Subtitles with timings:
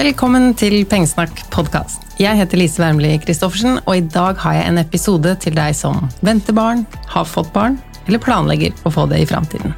[0.00, 2.06] Velkommen til Pengesnakk podkast.
[2.16, 5.98] Jeg heter Lise Wermli Christoffersen, og i dag har jeg en episode til deg som
[6.24, 7.74] venter barn, har fått barn,
[8.06, 9.74] eller planlegger å få det i framtiden.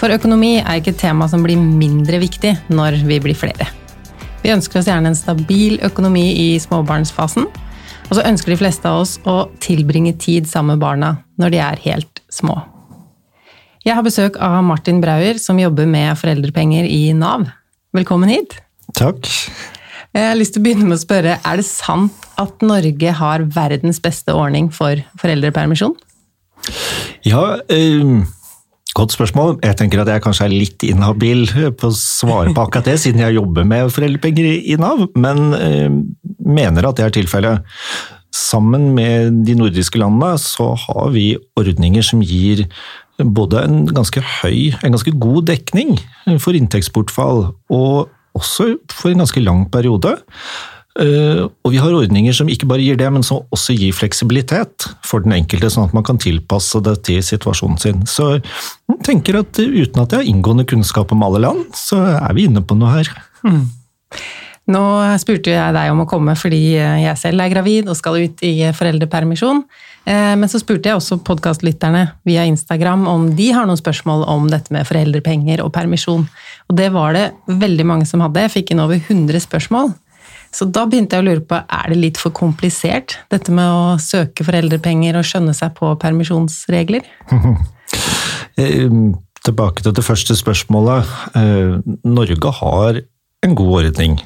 [0.00, 3.66] For økonomi er ikke et tema som blir mindre viktig når vi blir flere.
[4.40, 7.44] Vi ønsker oss gjerne en stabil økonomi i småbarnsfasen,
[8.08, 11.60] og så ønsker de fleste av oss å tilbringe tid sammen med barna når de
[11.66, 12.62] er helt små.
[13.84, 17.44] Jeg har besøk av Martin Brauer, som jobber med foreldrepenger i Nav.
[17.92, 18.56] Velkommen hit.
[18.98, 19.28] Takk.
[20.16, 23.44] Jeg har lyst til å begynne med å spørre, Er det sant at Norge har
[23.54, 25.94] verdens beste ordning for foreldrepermisjon?
[27.22, 28.24] Ja, eh,
[28.96, 29.58] godt spørsmål.
[29.62, 31.46] Jeg tenker at jeg kanskje er litt inhabil
[31.78, 35.90] på å svare på akkurat det, siden jeg jobber med foreldrepenger i, Nav, men eh,
[36.42, 37.62] mener at det er tilfellet.
[38.34, 42.66] Sammen med de nordiske landene så har vi ordninger som gir
[43.18, 45.96] både en ganske høy, en ganske god dekning
[46.38, 50.16] for inntektsbortfall, og også for en ganske lang periode.
[50.98, 54.88] Eh, og vi har ordninger som ikke bare gir det, men som også gir fleksibilitet
[55.06, 58.02] for den enkelte, sånn at man kan tilpasse det til situasjonen sin.
[58.10, 62.34] Så jeg tenker at uten at jeg har inngående kunnskap om alle land, så er
[62.34, 63.12] vi inne på noe her.
[63.46, 63.68] Mm.
[64.68, 64.82] Nå
[65.20, 68.54] spurte jeg deg om å komme fordi jeg selv er gravid og skal ut i
[68.76, 69.62] foreldrepermisjon.
[70.08, 74.48] Eh, men så spurte jeg også podkastlytterne via Instagram om de har noen spørsmål om
[74.52, 76.26] dette med foreldrepenger og permisjon.
[76.68, 78.44] Og det var det veldig mange som hadde.
[78.46, 79.92] Jeg fikk inn over 100 spørsmål.
[80.54, 83.98] Så da begynte jeg å lure på er det litt for komplisert, dette med å
[84.00, 87.08] søke foreldrepenger og skjønne seg på permisjonsregler?
[88.58, 88.90] Eh,
[89.46, 91.06] tilbake til det første spørsmålet.
[91.38, 91.76] Eh,
[92.10, 92.96] Norge har
[93.46, 94.16] en god ordning.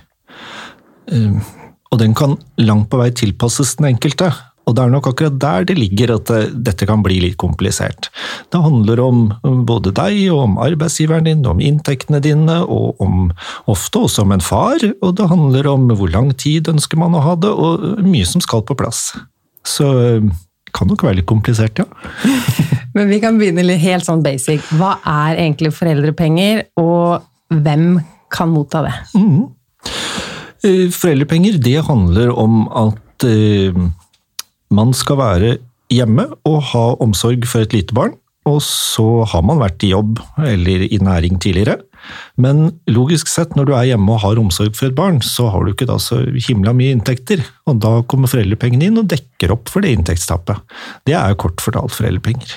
[1.13, 1.53] Eh,
[1.93, 4.31] og den kan langt på vei tilpasses den enkelte.
[4.69, 8.09] Og det er nok akkurat der det ligger at eh, dette kan bli litt komplisert.
[8.55, 9.25] Det handler om
[9.67, 13.33] både deg og om arbeidsgiveren din, om inntektene dine, og om,
[13.71, 14.85] ofte også om en far.
[15.03, 18.45] Og det handler om hvor lang tid ønsker man å ha det, og mye som
[18.45, 19.11] skal på plass.
[19.67, 20.33] Så det eh,
[20.73, 21.85] kan nok være litt komplisert, ja.
[22.97, 24.65] Men vi kan begynne litt helt sånn basic.
[24.79, 27.99] Hva er egentlig foreldrepenger, og hvem
[28.33, 28.95] kan motta det?
[29.19, 29.51] Mm.
[30.63, 33.27] Foreldrepenger, det handler om at
[34.73, 35.57] man skal være
[35.93, 38.15] hjemme og ha omsorg for et lite barn,
[38.49, 41.77] og så har man vært i jobb eller i næring tidligere.
[42.35, 45.63] Men logisk sett, når du er hjemme og har omsorg for et barn, så har
[45.63, 49.71] du ikke da så himla mye inntekter, og da kommer foreldrepengene inn og dekker opp
[49.71, 50.59] for det inntektstapet.
[51.07, 52.57] Det er kort fortalt foreldrepenger.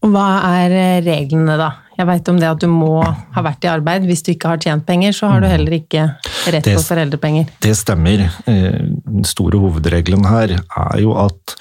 [0.00, 0.28] Og hva
[0.62, 1.74] er reglene, da?
[2.00, 4.06] Jeg veit om det at du må ha vært i arbeid.
[4.08, 6.06] Hvis du ikke har tjent penger, så har du heller ikke
[6.48, 7.50] rett det, på foreldrepenger.
[7.60, 8.24] Det stemmer.
[8.48, 11.56] Eh, den store hovedregelen her er jo at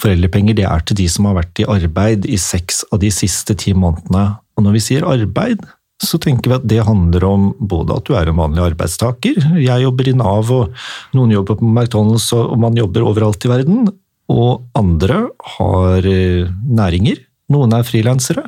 [0.00, 3.56] foreldrepenger det er til de som har vært i arbeid i seks av de siste
[3.60, 4.30] ti månedene.
[4.56, 5.60] Og når vi sier arbeid,
[6.02, 9.84] så tenker vi at det handler om både at du er en vanlig arbeidstaker, jeg
[9.84, 10.74] jobber i Nav og
[11.16, 13.88] noen jobber på McDonald's og man jobber overalt i verden,
[14.32, 15.22] og andre
[15.56, 17.22] har eh, næringer,
[17.52, 18.44] noen er frilansere,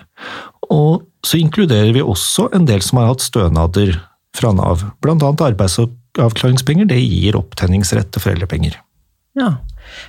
[0.72, 3.96] og så inkluderer vi også en del som har hatt stønader
[4.36, 5.16] fra Nav, bl.a.
[5.16, 6.88] arbeidsavklaringspenger.
[6.90, 8.76] Det gir opptenningsrett til foreldrepenger.
[9.38, 9.54] Ja,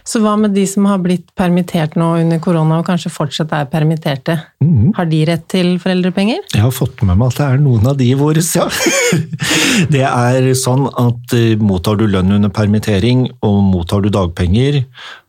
[0.07, 3.69] Så hva med de som har blitt permittert nå under korona og kanskje fortsatt er
[3.71, 4.37] permitterte?
[4.63, 4.91] Mm.
[4.97, 6.43] Har de rett til foreldrepenger?
[6.55, 8.67] Jeg har fått med meg at det er noen av de våre, ja.
[9.93, 14.83] Det er sånn at uh, mottar du lønn under permittering og mottar du dagpenger,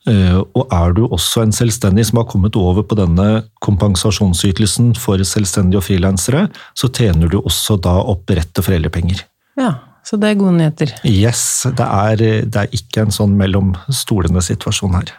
[0.09, 5.20] Eh, og er du også en selvstendig som har kommet over på denne kompensasjonsytelsen for
[5.28, 9.26] selvstendige og frilansere, så tjener du også da opp rett til foreldrepenger.
[9.60, 9.75] Ja,
[10.06, 10.94] så det er gode nyheter.
[11.06, 15.12] Yes, det er, det er ikke en sånn mellom stolene situasjon her.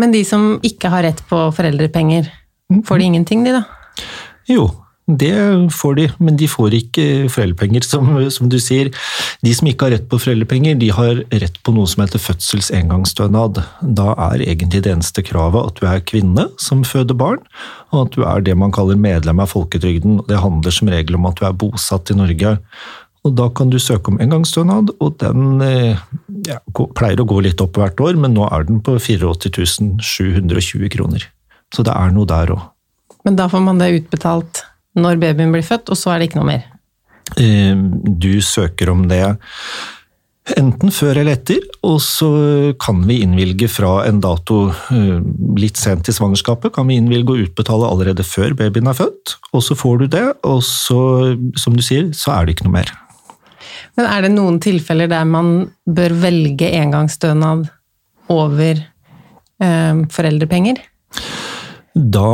[0.00, 2.28] Men de som ikke har rett på foreldrepenger,
[2.84, 3.62] får de ingenting, de da?
[4.50, 4.68] Jo,
[5.06, 5.30] det
[5.70, 8.90] får de, men de får ikke foreldrepenger, som, som, du sier.
[9.46, 13.62] De som ikke har rett på foreldrepenger, de har rett på noe som heter fødselsengangsstønad.
[13.96, 17.44] Da er egentlig det eneste kravet at du er kvinne som føder barn,
[17.94, 20.24] og at du er det man kaller medlem av folketrygden.
[20.26, 22.56] Det handler som regel om at du er bosatt i Norge.
[23.26, 25.98] Og Da kan du søke om engangsstønad, og den eh,
[26.46, 26.60] ja,
[26.94, 31.26] pleier å gå litt opp hvert år, men nå er den på 84 720 kroner.
[31.74, 32.62] Så det er noe der òg.
[33.26, 34.62] Men da får man det utbetalt
[34.96, 36.64] når babyen blir født, og så er det ikke noe mer?
[37.42, 37.74] Eh,
[38.06, 39.24] du søker om det
[40.54, 42.28] enten før eller etter, og så
[42.78, 45.18] kan vi innvilge fra en dato eh,
[45.58, 49.66] litt sent i svangerskapet, kan vi innvilge å utbetale allerede før babyen er født, og
[49.66, 51.00] så får du det, og så,
[51.58, 52.94] som du sier, så er det ikke noe mer.
[53.96, 57.66] Men er det noen tilfeller der man bør velge engangsstønad
[58.32, 60.82] over eh, foreldrepenger?
[61.96, 62.30] Da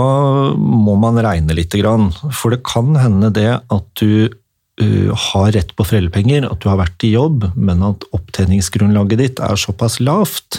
[0.58, 5.70] må man regne lite grann, for det kan hende det at du uh, har rett
[5.78, 10.58] på foreldrepenger, at du har vært i jobb, men at opptjeningsgrunnlaget ditt er såpass lavt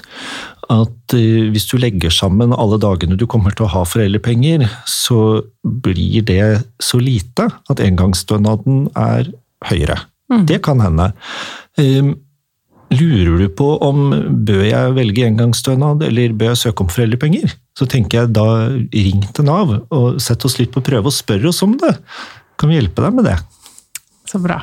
[0.71, 5.44] at uh, hvis du legger sammen alle dagene du kommer til å ha foreldrepenger, så
[5.63, 9.33] blir det så lite at engangsstønaden er
[9.67, 10.00] høyere.
[10.33, 10.45] Mm.
[10.50, 11.12] Det kan hende.
[11.77, 12.15] Um,
[12.94, 14.12] Lurer du på om
[14.45, 17.56] bør jeg velge engangsstønad eller bør jeg søke om foreldrepenger?
[17.77, 18.45] Så tenker jeg da
[18.94, 21.95] ring til Nav og sett oss litt på prøve og spør oss om det.
[22.59, 23.39] Kan vi hjelpe deg med det?
[24.30, 24.59] Så bra.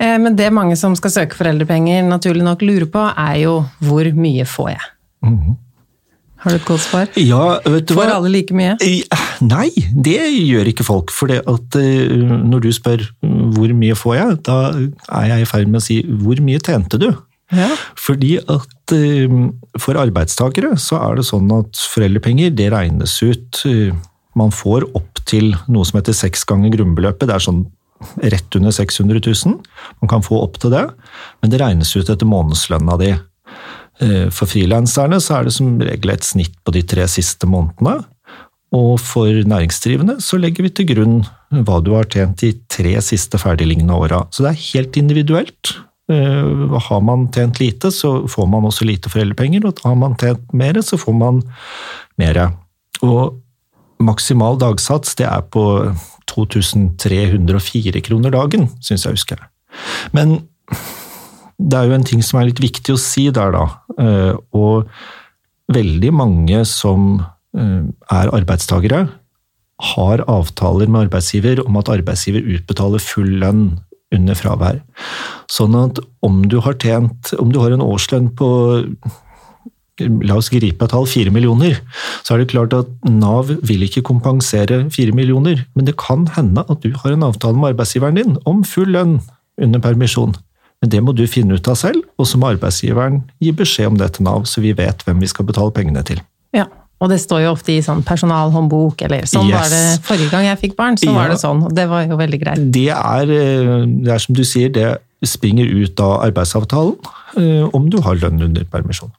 [0.00, 4.08] Eh, men det mange som skal søke foreldrepenger naturlig nok lurer på, er jo hvor
[4.16, 4.90] mye får jeg?
[5.26, 5.54] Mm -hmm.
[6.46, 7.08] Har du et godt svar?
[7.18, 8.76] Ja, vet du Får alle like mye?
[9.42, 11.10] Nei, det gjør ikke folk.
[11.10, 13.02] For det at eh, når du spør
[13.56, 17.02] hvor mye får jeg, da er jeg i ferd med å si hvor mye tjente
[17.02, 17.08] du?
[17.50, 17.66] Ja.
[17.98, 19.36] Fordi at eh,
[19.82, 23.90] for arbeidstakere så er det sånn at foreldrepenger det regnes ut eh,
[24.38, 27.26] Man får opp til noe som heter seks ganger grunnbeløpet.
[27.26, 27.64] Det er sånn
[28.22, 29.58] rett under 600 000.
[29.98, 30.86] Man kan få opp til det,
[31.42, 33.16] men det regnes ut etter månedslønna di.
[34.02, 38.02] Eh, for frilanserne så er det som regel et snitt på de tre siste månedene.
[38.76, 41.20] Og for næringsdrivende så legger vi til grunn
[41.54, 44.24] hva du har tjent de tre siste ferdiglignende åra.
[44.34, 45.76] Så det er helt individuelt.
[46.12, 50.44] Eh, har man tjent lite, så får man også lite foreldrepenger, og har man tjent
[50.52, 51.40] mer, så får man
[52.20, 52.42] mer.
[53.06, 53.38] Og
[54.02, 55.64] maksimal dagsats det er på
[56.30, 59.40] 2304 kroner dagen, syns jeg husker.
[60.12, 60.40] Men
[61.56, 63.64] det er jo en ting som er litt viktig å si der, da.
[63.96, 64.90] Eh, og
[65.72, 67.22] veldig mange som
[67.56, 67.82] eh,
[68.12, 69.06] er arbeidstagere,
[69.92, 73.66] har avtaler med arbeidsgiver om at arbeidsgiver utbetaler full lønn
[74.14, 74.80] under fravær.
[75.52, 78.48] Sånn at om du har tjent Om du har en årslønn på
[79.96, 81.78] La oss gripe et tall, fire millioner.
[82.20, 86.66] Så er det klart at Nav vil ikke kompensere fire millioner, men det kan hende
[86.68, 89.14] at du har en avtale med arbeidsgiveren din om full lønn
[89.56, 90.36] under permisjon.
[90.82, 94.00] Men det må du finne ut av selv, og så må arbeidsgiveren gi beskjed om
[94.00, 96.20] det til Nav, så vi vet hvem vi skal betale pengene til.
[96.56, 96.66] Ja,
[97.00, 99.56] og det står jo ofte i sånn personalhåndbok, eller sånn yes.
[99.56, 100.96] var det forrige gang jeg fikk barn.
[101.00, 101.16] så ja.
[101.16, 102.64] var det sånn, og det var jo veldig greit.
[102.72, 104.96] Det er, eh, det er som du sier, det
[105.26, 106.96] springer ut av arbeidsavtalen
[107.40, 109.12] eh, om du har lønn under permisjon.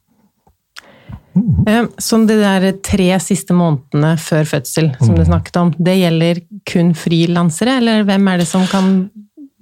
[1.38, 1.92] Mm.
[2.02, 5.18] Sånn de der tre siste månedene før fødsel som mm.
[5.20, 9.06] du snakket om, det gjelder kun frilansere, eller hvem er det som kan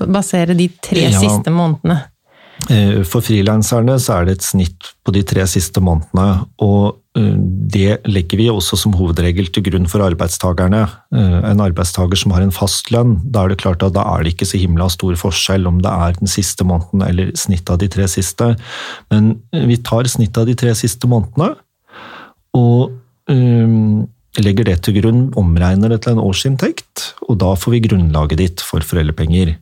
[0.04, 1.16] basere de tre ja.
[1.20, 2.02] siste månedene?
[3.06, 7.36] For frilanserne så er det et snitt på de tre siste månedene, og Eh,
[7.72, 10.84] det legger vi også som hovedregel til grunn for arbeidstakerne.
[11.16, 14.26] Eh, en arbeidstaker som har en fast lønn, da er det klart at da er
[14.26, 17.80] det ikke så himla stor forskjell om det er den siste måneden eller snittet av
[17.84, 18.52] de tre siste.
[19.14, 21.56] Men eh, vi tar snittet av de tre siste månedene
[22.56, 22.94] og
[23.28, 24.06] um,
[24.40, 28.64] legger det til grunn, omregner det til en årsinntekt, og da får vi grunnlaget ditt
[28.64, 29.58] for foreldrepenger.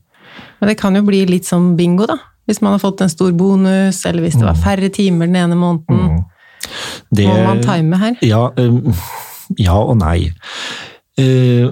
[0.64, 2.16] Men det kan jo bli litt som bingo, da.
[2.48, 4.62] Hvis man har fått en stor bonus, eller hvis det var mm.
[4.64, 6.14] færre timer den ene måneden.
[6.14, 6.22] Mm.
[7.12, 8.16] Det, Må man time her?
[8.24, 8.46] Ja,
[9.60, 10.32] ja og nei.
[11.20, 11.68] Uh,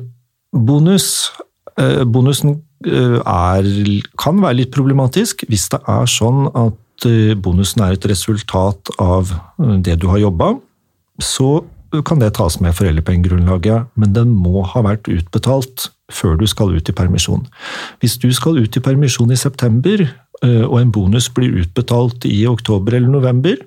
[0.52, 1.32] bonus
[1.80, 3.70] uh, Bonusen uh, er,
[4.20, 7.08] kan være litt problematisk hvis det er sånn at
[7.42, 9.32] bonusen er et resultat av
[9.82, 10.52] det du har jobba.
[11.18, 11.64] Så
[12.06, 16.90] kan det tas med foreldrepengegrunnlaget, men den må ha vært utbetalt før du skal ut
[16.92, 17.46] i permisjon.
[18.04, 20.06] Hvis du skal ut i permisjon i september,
[20.42, 23.60] og en bonus blir utbetalt i oktober eller november,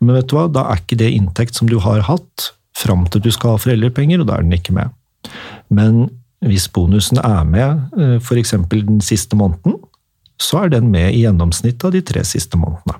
[0.00, 3.22] men vet du hva, da er ikke det inntekt som du har hatt fram til
[3.22, 4.90] du skal ha foreldrepenger, og da er den ikke med.
[5.70, 6.08] Men
[6.46, 8.54] hvis bonusen er med eh, f.eks.
[8.72, 9.76] den siste måneden,
[10.40, 12.96] så er den med i gjennomsnittet av de tre siste månedene.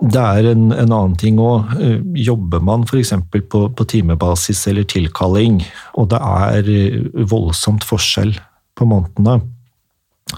[0.00, 1.74] Det er en, en annen ting òg.
[1.80, 3.12] Eh, jobber man f.eks.
[3.52, 5.60] På, på timebasis eller tilkalling,
[6.00, 8.32] og det er eh, voldsomt forskjell
[8.78, 9.42] på månedene,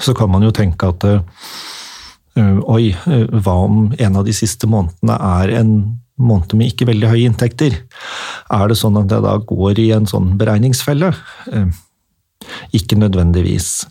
[0.02, 1.04] så kan man jo tenke at
[2.32, 2.92] Eh, oi,
[3.44, 5.72] hva om en av de siste månedene er en
[6.22, 7.76] måned med ikke veldig høye inntekter?
[8.52, 11.12] Er det sånn at jeg da går i en sånn beregningsfelle?
[12.76, 13.82] Ikke nødvendigvis.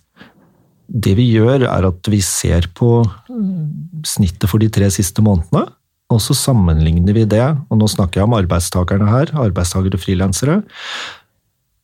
[0.91, 2.99] Det vi gjør, er at vi ser på
[4.07, 5.69] snittet for de tre siste månedene,
[6.11, 10.57] og så sammenligner vi det, og nå snakker jeg om arbeidstakerne her, arbeidstakere og frilansere,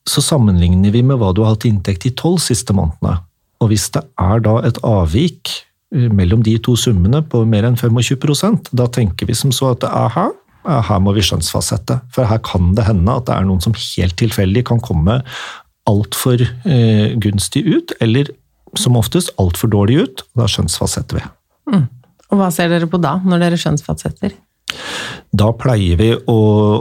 [0.08, 3.22] så sammenligner vi med hva du har hatt inntekt de tolv siste månedene.
[3.64, 5.54] Og hvis det er da et avvik
[5.92, 10.28] mellom de to summene på mer enn 25% da tenker vi som så at aha,
[10.68, 12.02] her må vi skjønnsfastsette.
[12.12, 15.22] For her kan det hende at det er noen som helt tilfeldig kan komme
[15.88, 18.34] altfor eh, gunstig ut, eller
[18.80, 20.26] som oftest altfor dårlig ut.
[20.38, 21.30] Da skjønnsfastsetter vi.
[21.74, 21.88] Mm.
[22.28, 24.36] Og hva ser dere på da, når dere skjønnsfastsetter?
[25.36, 26.38] Da pleier vi å,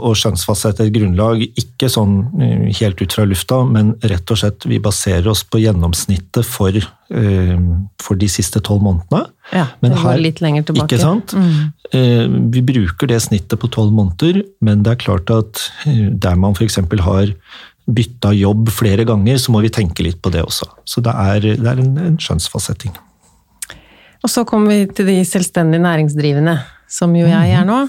[0.07, 4.67] å skjønnsfastsette et grunnlag, ikke sånn eh, helt ut fra lufta, men rett og slett
[4.67, 7.67] vi baserer oss på gjennomsnittet for, uh,
[8.03, 9.27] for de siste tolv månedene.
[9.51, 10.95] Ja, det går her, litt lenger tilbake.
[10.95, 11.35] Ikke sant?
[11.35, 11.71] Mm.
[11.93, 16.55] Uh, vi bruker det snittet på tolv måneder, men det er klart at der man
[16.55, 16.79] f.eks.
[17.07, 17.35] har
[17.87, 20.67] bytta jobb flere ganger, så må vi tenke litt på det også.
[20.87, 22.95] Så det er, det er en, en skjønnsfastsetting.
[24.25, 26.57] Og så kommer vi til de selvstendig næringsdrivende,
[26.91, 27.85] som jo jeg er nå.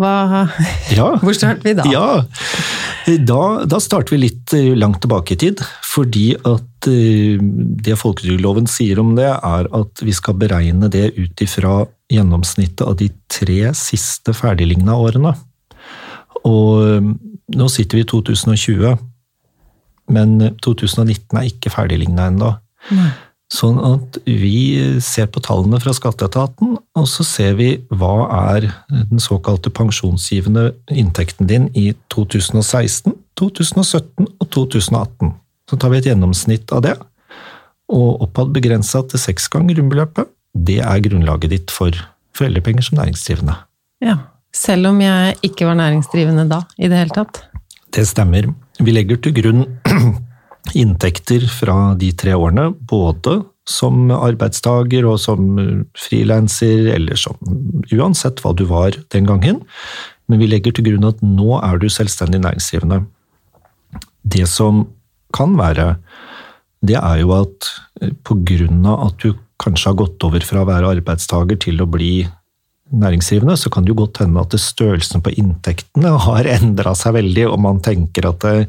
[0.00, 0.48] Hva,
[0.90, 1.12] ja.
[1.22, 1.84] Hvor starter vi da?
[1.86, 2.24] Ja,
[3.22, 5.62] da, da, starter vi litt eh, langt tilbake i tid.
[5.86, 11.44] Fordi at eh, det folketrygdloven sier om det, er at vi skal beregne det ut
[11.46, 15.36] ifra gjennomsnittet av de tre siste ferdigligna årene.
[16.48, 17.10] Og eh,
[17.54, 18.96] nå sitter vi i 2020,
[20.14, 20.34] men
[20.64, 22.50] 2019 er ikke ferdigligna ennå.
[23.52, 29.22] Sånn at vi ser på tallene fra skatteetaten, og så ser vi hva er den
[29.22, 35.34] såkalte pensjonsgivende inntekten din i 2016, 2017 og 2018.
[35.70, 36.96] Så tar vi et gjennomsnitt av det,
[37.92, 40.28] og oppad begrensa til seks ganger grunnbeløpet.
[40.54, 41.94] Det er grunnlaget ditt for
[42.34, 43.56] foreldrepenger som næringsdrivende.
[44.04, 44.18] Ja,
[44.54, 47.42] Selv om jeg ikke var næringsdrivende da, i det hele tatt?
[47.94, 48.46] Det stemmer.
[48.82, 49.66] Vi legger til grunn
[50.82, 55.56] inntekter fra de tre årene, både som arbeidstaker og som
[55.98, 57.38] frilanser, eller som
[57.94, 59.62] uansett hva du var den gangen.
[60.28, 63.02] Men vi legger til grunn at nå er du selvstendig næringsdrivende.
[64.24, 64.86] Det som
[65.34, 65.96] kan være,
[66.84, 67.70] det er jo at
[68.02, 71.80] eh, på grunn av at du kanskje har gått over fra å være arbeidstaker til
[71.82, 72.26] å bli
[73.00, 77.48] næringsdrivende, så kan det jo godt hende at størrelsen på inntektene har endra seg veldig,
[77.50, 78.68] og man tenker at det,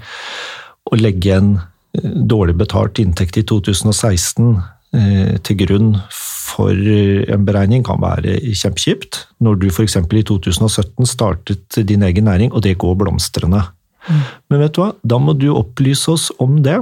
[0.86, 1.55] å legge en
[2.03, 4.55] dårlig betalt inntekt i 2016
[4.96, 9.24] eh, til grunn for en beregning kan være kjempekjipt.
[9.44, 9.98] Når du f.eks.
[9.98, 13.63] i 2017 startet din egen næring, og det går blomstrende.
[14.05, 14.22] Mm.
[14.51, 16.77] Men vet du hva, da må du opplyse oss om det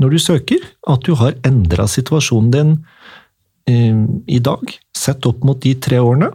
[0.00, 0.64] når du søker.
[0.88, 2.76] At du har endra situasjonen din
[3.70, 6.30] eh, i dag, sett opp mot de tre årene.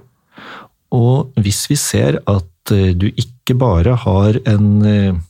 [0.95, 5.23] Og hvis vi ser at eh, du ikke bare har en eh,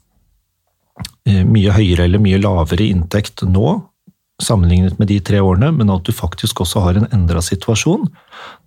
[1.26, 3.80] Eh, mye høyere eller mye lavere inntekt nå,
[4.44, 8.06] sammenlignet med de tre årene, men at du faktisk også har en endra situasjon,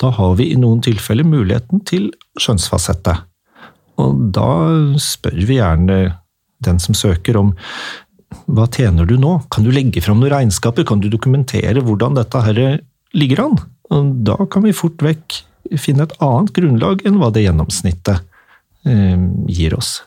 [0.01, 2.09] da har vi i noen tilfeller muligheten til
[2.41, 3.15] skjønnsfasette.
[4.03, 4.51] Og da
[5.03, 5.99] spør vi gjerne
[6.65, 7.55] den som søker om
[8.51, 9.39] hva tjener du nå?
[9.53, 10.85] Kan du legge fram noen regnskaper?
[10.89, 12.61] Kan du dokumentere hvordan dette her
[13.17, 13.57] ligger an?
[13.95, 15.39] Og da kan vi fort vekk
[15.77, 18.23] finne et annet grunnlag enn hva det gjennomsnittet
[18.89, 19.19] eh,
[19.53, 19.99] gir oss.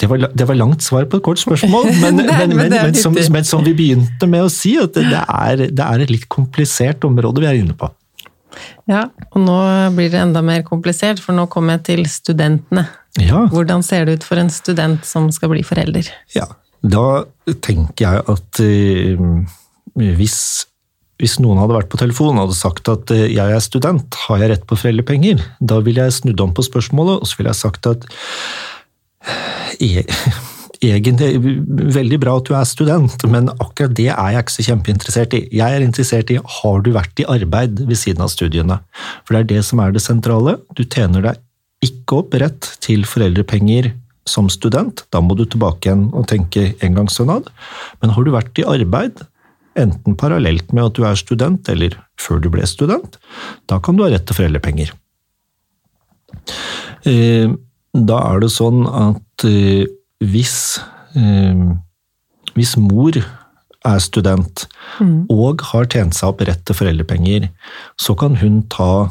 [0.00, 3.16] Det var, det var, langt svar på et kort spørsmål, men, men, men, men som,
[3.44, 7.44] som, vi begynte med å si, at det er, det er, et litt komplisert område
[7.44, 7.90] vi er inne på.
[8.90, 9.58] Ja, og nå
[9.94, 12.86] blir det enda mer komplisert, for nå kommer jeg til studentene.
[13.20, 13.44] Ja.
[13.52, 16.08] Hvordan ser det ut for en student som skal bli forelder?
[16.36, 16.48] Ja,
[16.80, 17.26] Da
[17.60, 19.24] tenker jeg at uh,
[20.00, 20.38] hvis,
[21.20, 24.42] hvis noen hadde vært på telefon og hadde sagt at uh, jeg er student, har
[24.42, 25.42] jeg rett på foreldrepenger?
[25.60, 28.08] Da ville jeg snudd om på spørsmålet, og så ville jeg sagt at
[29.84, 30.06] e
[30.80, 31.34] egentlig
[31.92, 35.42] veldig bra at du er student, men akkurat det er jeg ikke så kjempeinteressert i.
[35.52, 38.80] Jeg er interessert i har du vært i arbeid ved siden av studiene.
[39.26, 40.56] For det er det som er det sentrale.
[40.72, 41.42] Du tjener deg
[41.84, 43.92] ikke opp rett til foreldrepenger
[44.28, 45.04] som student.
[45.12, 47.48] Da må du tilbake igjen og tenke engangsstønad.
[48.00, 49.20] Men har du vært i arbeid,
[49.78, 53.18] enten parallelt med at du er student eller før du ble student,
[53.70, 54.92] da kan du ha rett til foreldrepenger.
[57.08, 57.50] Eh,
[57.96, 59.86] da er det sånn at eh,
[60.20, 60.56] hvis,
[61.18, 61.62] eh,
[62.56, 64.66] hvis mor er student
[65.00, 65.30] mm.
[65.32, 67.48] og har tjent seg opp rett til foreldrepenger,
[68.00, 69.08] så kan hun ta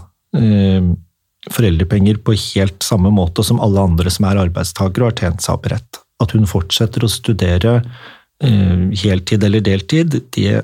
[1.49, 5.55] foreldrepenger på helt samme måte som alle andre som er arbeidstakere og har tjent seg
[5.55, 5.99] opp rett.
[6.21, 7.79] At hun fortsetter å studere
[8.39, 10.61] heltid eller deltid, det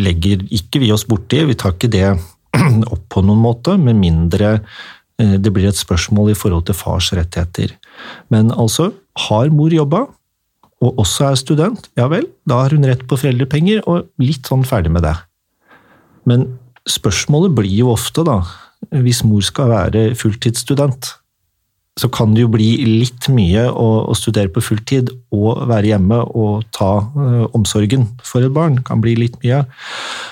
[0.00, 1.42] legger ikke vi oss borti.
[1.44, 2.06] Vi tar ikke det
[2.94, 4.54] opp på noen måte, med mindre
[5.22, 7.76] Eh, det blir et spørsmål i forhold til fars rettigheter.
[8.32, 8.92] Men altså,
[9.28, 10.06] har mor jobba,
[10.82, 14.66] og også er student, ja vel, da har hun rett på foreldrepenger, og litt sånn
[14.66, 15.14] ferdig med det.
[16.26, 16.48] Men
[16.90, 18.40] spørsmålet blir jo ofte, da,
[19.04, 21.12] hvis mor skal være fulltidsstudent,
[22.00, 26.22] så kan det jo bli litt mye å, å studere på fulltid og være hjemme
[26.32, 28.78] og ta uh, omsorgen for et barn.
[28.86, 29.60] kan bli litt mye.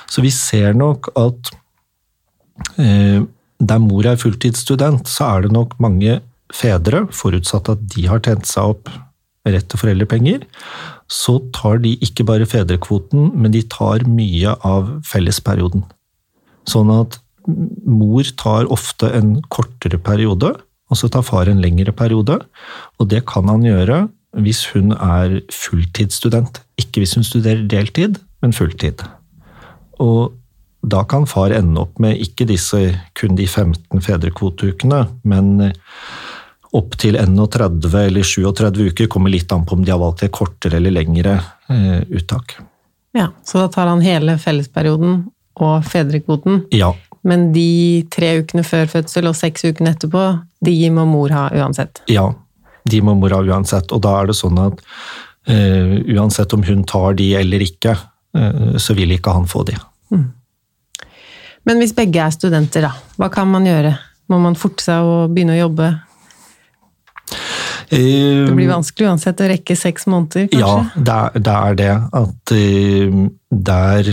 [0.09, 1.53] Så vi ser nok at
[2.81, 3.21] uh,
[3.61, 8.49] der mor er fulltidsstudent, så er det nok mange fedre, forutsatt at de har tjent
[8.49, 8.89] seg opp
[9.45, 10.47] rett til foreldrepenger,
[11.11, 15.85] så tar de ikke bare fedrekvoten, men de tar mye av fellesperioden.
[16.69, 17.19] Sånn at
[17.85, 20.55] mor tar ofte en kortere periode,
[20.91, 22.41] og så tar far en lengre periode.
[22.99, 24.03] Og det kan han gjøre
[24.43, 26.61] hvis hun er fulltidsstudent.
[26.79, 29.03] Ikke hvis hun studerer deltid, men fulltid.
[30.03, 30.37] Og
[30.81, 32.79] da kan far ende opp med ikke disse
[33.19, 35.73] kun de 15 fedrekvoteukene, men
[36.77, 40.79] opptil 31 eller 37 uker, kommer litt an på om de har valgt et kortere
[40.79, 41.37] eller lengre
[41.69, 42.57] eh, uttak.
[43.17, 45.25] Ja, Så da tar han hele fellesperioden
[45.61, 46.65] og fedrekvoten?
[46.71, 46.93] Ja.
[47.27, 50.25] Men de tre ukene før fødsel og seks ukene etterpå,
[50.65, 52.03] de må mor ha uansett?
[52.11, 52.31] Ja,
[52.89, 53.93] de må mor ha uansett.
[53.93, 57.97] Og da er det sånn at uh, uansett om hun tar de eller ikke,
[58.37, 59.77] uh, så vil ikke han få de.
[60.15, 60.29] Mm.
[61.69, 63.93] Men hvis begge er studenter, da, hva kan man gjøre?
[64.33, 65.91] Må man forte seg å begynne å jobbe?
[67.91, 70.61] Det blir vanskelig uansett å rekke seks måneder, kanskje?
[70.63, 71.55] Ja, det er det.
[71.59, 72.53] Er det at
[73.51, 74.11] der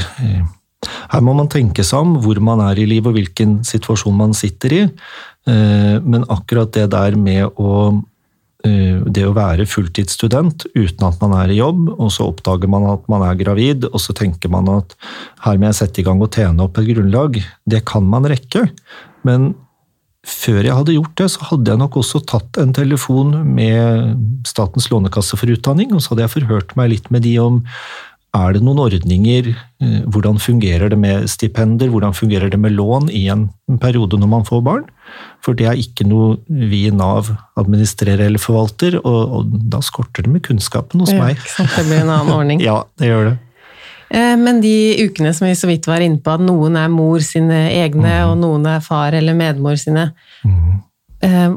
[0.86, 4.36] Her må man tenke seg om hvor man er i livet og hvilken situasjon man
[4.38, 4.84] sitter i.
[5.50, 7.74] Eh, men akkurat det der med å
[8.68, 12.90] eh, det å være fulltidsstudent uten at man er i jobb, og så oppdager man
[12.92, 14.98] at man er gravid, og så tenker man at
[15.46, 18.68] her må jeg sette i gang og tjene opp et grunnlag, det kan man rekke.
[19.28, 19.54] Men
[20.28, 24.90] før jeg hadde gjort det, så hadde jeg nok også tatt en telefon med Statens
[24.92, 27.62] lånekasse for utdanning, og så hadde jeg forhørt meg litt med de om
[28.36, 33.10] er det noen ordninger, eh, hvordan fungerer det med stipender, hvordan fungerer det med lån
[33.10, 33.48] i en
[33.82, 34.86] periode når man får barn?
[35.44, 40.28] For det er ikke noe vi i Nav administrerer eller forvalter, og, og da skorter
[40.28, 41.40] det med kunnskapen hos ja, meg.
[41.58, 42.64] Det blir en annen ordning.
[42.68, 43.38] ja, det gjør det.
[44.10, 44.76] Eh, men de
[45.08, 48.30] ukene som vi så vidt var inne på, at noen er mor sine egne, mm.
[48.34, 50.12] og noen er far eller medmor sine.
[50.44, 50.84] Mm.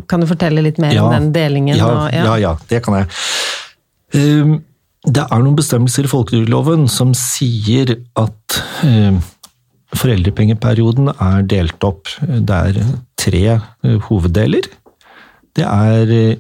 [0.09, 1.77] Kan du fortelle litt mer ja, om den delingen?
[1.77, 2.25] Ja, og, ja.
[2.31, 3.11] ja, ja, det kan jeg.
[4.17, 4.55] Um,
[5.09, 9.17] det er noen bestemmelser i folketrygdloven som sier at eh,
[9.97, 12.11] foreldrepengeperioden er delt opp.
[12.21, 12.81] Det er
[13.21, 14.69] tre eh, hoveddeler.
[15.57, 16.37] Det er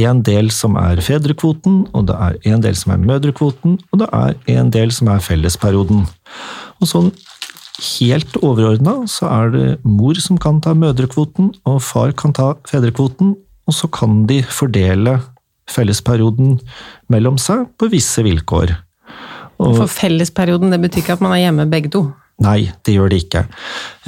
[0.00, 4.08] en del som er fedrekvoten, og det er en del som er mødrekvoten, og det
[4.08, 6.06] er en del som er fellesperioden.
[6.80, 7.12] Og sånn
[7.82, 13.36] helt overordna så er det mor som kan ta mødrekvoten, og far kan ta fedrekvoten,
[13.68, 15.18] og så kan de fordele
[15.70, 16.56] fellesperioden
[17.12, 18.74] mellom seg på visse vilkår.
[19.62, 22.06] Og, For fellesperioden, det betyr ikke at man er hjemme begge to?
[22.42, 23.44] Nei, det gjør det ikke.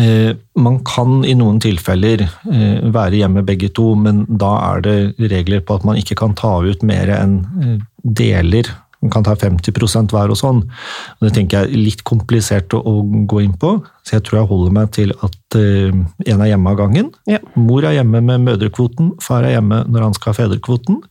[0.00, 4.96] Eh, man kan i noen tilfeller eh, være hjemme begge to, men da er det
[5.30, 8.70] regler på at man ikke kan ta ut mer enn eh, deler.
[9.04, 10.62] Man kan ta 50% hver og sånn.
[10.64, 14.40] Og det tenker jeg er litt komplisert å, å, gå inn på, så jeg tror
[14.40, 17.12] jeg holder meg til at en er hjemme av gangen.
[17.30, 17.38] Ja.
[17.54, 21.02] Mor er hjemme med mødrekvoten, far er hjemme når han skal ha fedrekvoten.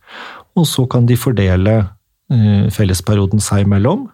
[0.58, 1.78] Og så kan de fordele
[2.74, 4.08] fellesperioden seg imellom.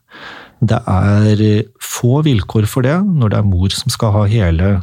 [0.61, 4.79] Det er eh, få vilkår for det når det er mor som skal ha hele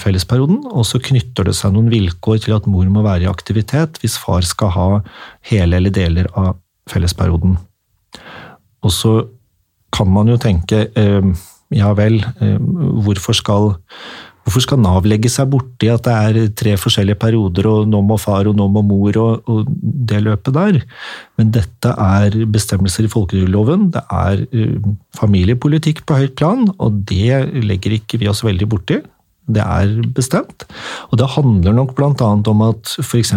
[0.00, 3.98] fellesperioden, og så knytter det seg noen vilkår til at mor må være i aktivitet
[4.00, 4.86] hvis far skal ha
[5.50, 6.56] hele eller deler av
[6.88, 7.58] fellesperioden.
[8.84, 9.14] Og så
[9.94, 11.30] kan man jo tenke eh,
[11.74, 12.22] ja vel,
[13.04, 13.74] hvorfor skal
[14.48, 18.16] Hvorfor skal Nav legge seg borti at det er tre forskjellige perioder, og nå må
[18.16, 19.68] far og nå må mor og, og
[20.08, 20.78] det løpet der?
[21.36, 23.90] Men dette er bestemmelser i folketrygdloven.
[23.92, 24.88] Det er uh,
[25.18, 29.02] familiepolitikk på høyt plan, og det legger ikke vi oss veldig borti.
[29.52, 30.64] Det er bestemt.
[31.12, 32.32] Og det handler nok bl.a.
[32.32, 33.36] om at f.eks.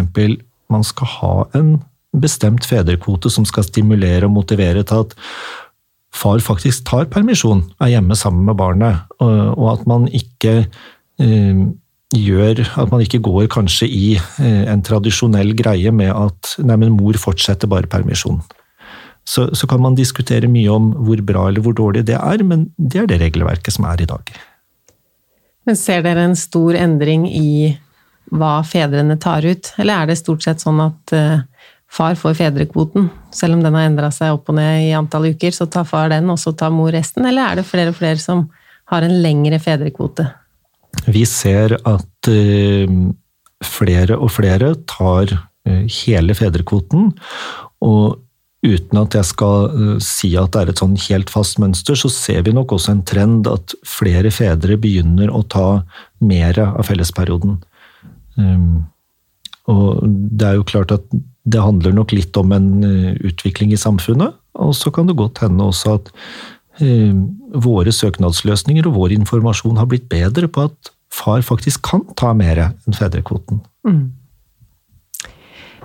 [0.72, 1.74] man skal ha en
[2.12, 5.14] bestemt fedrekvote som skal stimulere og motivere til at
[6.12, 10.66] far faktisk tar permisjon, er hjemme sammen med barnet, og at man ikke
[11.22, 11.62] Eh,
[12.12, 16.96] gjør at man ikke går kanskje i eh, en tradisjonell greie med at nei, men
[16.98, 18.42] mor fortsetter bare permisjon.
[19.24, 22.66] Så, så, kan man diskutere mye om hvor bra eller hvor dårlig det er, men
[22.76, 24.32] det er det regelverket som er i dag.
[25.64, 27.78] Men Ser dere en stor endring i
[28.34, 31.44] hva fedrene tar ut, eller er det stort sett sånn at uh,
[31.92, 33.10] far får fedrekvoten?
[33.34, 36.12] Selv om den har endra seg opp og ned i antall uker, så tar far
[36.12, 37.26] den, og så tar mor resten?
[37.28, 38.46] Eller er det flere og flere som
[38.92, 40.26] har en lengre fedrekvote?
[41.08, 42.90] Vi ser at eh,
[43.64, 47.10] flere og flere tar eh, hele fedrekvoten.
[47.84, 48.20] Og
[48.62, 52.10] uten at jeg skal eh, si at det er et sånn helt fast mønster, så
[52.12, 55.66] ser vi nok også en trend at flere fedre begynner å ta
[56.24, 57.58] mer av fellesperioden.
[59.72, 61.04] Og det er jo klart at
[61.44, 62.70] det handler nok litt om en
[63.18, 64.36] utvikling i samfunnet.
[64.62, 66.12] Og så kan det godt hende også at
[66.80, 67.12] Eh,
[67.52, 72.62] våre søknadsløsninger og vår informasjon har blitt bedre på at far faktisk kan ta mer
[72.64, 73.60] enn fedrekvoten.
[73.84, 74.06] Mm.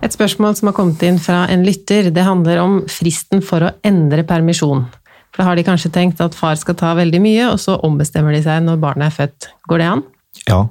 [0.05, 3.73] Et spørsmål som har kommet inn fra en lytter, det handler om fristen for å
[3.85, 4.85] endre permisjon.
[5.33, 8.37] For da har de kanskje tenkt at far skal ta veldig mye, og så ombestemmer
[8.37, 9.49] de seg når barnet er født.
[9.67, 10.05] Går det an?
[10.47, 10.61] Ja,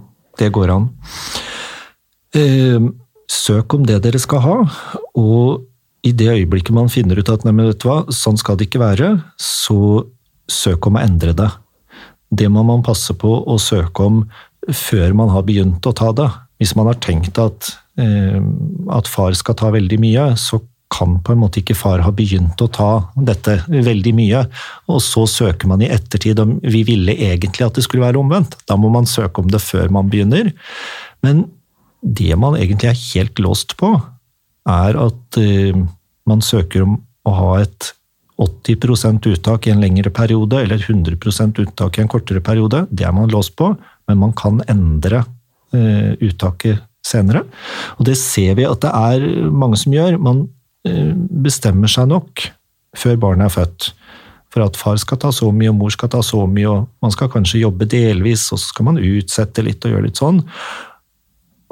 [0.41, 0.89] det går an.
[2.33, 2.89] Eh,
[3.31, 4.57] søk om det dere skal ha,
[5.19, 5.67] og
[6.07, 8.83] i det øyeblikket man finner ut at nei, vet du hva, sånn skal det ikke
[8.83, 10.07] være, så
[10.51, 11.49] søk om å endre det.
[12.31, 14.23] Det må man passe på å søke om
[14.67, 16.29] før man har begynt å ta det.
[16.61, 18.39] Hvis man har tenkt at, eh,
[18.95, 20.61] at far skal ta veldig mye, så
[20.91, 24.45] kan på en måte ikke far ha begynt å ta dette veldig mye,
[24.87, 28.55] og så søker man i ettertid om vi ville egentlig at det skulle være omvendt.
[28.71, 30.53] Da må man søke om det før man begynner.
[31.27, 31.49] Men
[32.07, 33.93] det man egentlig er helt låst på,
[34.71, 35.85] er at uh,
[36.27, 37.93] man søker om å ha et
[38.43, 42.85] 80% uttak i en lengre periode, eller 100% uttak i en kortere periode.
[42.91, 43.73] Det er man låst på,
[44.07, 45.25] men man kan endre
[45.75, 47.47] uh, uttaket senere.
[47.97, 50.19] Og det ser vi at det er mange som gjør.
[50.21, 50.45] Man
[50.89, 51.13] uh,
[51.47, 52.49] bestemmer seg nok
[52.97, 53.91] før barnet er født
[54.57, 57.13] for at far skal ta så mye og mor skal ta så mye, og man
[57.13, 60.41] skal kanskje jobbe delvis, og så skal man utsette litt og gjøre litt sånn.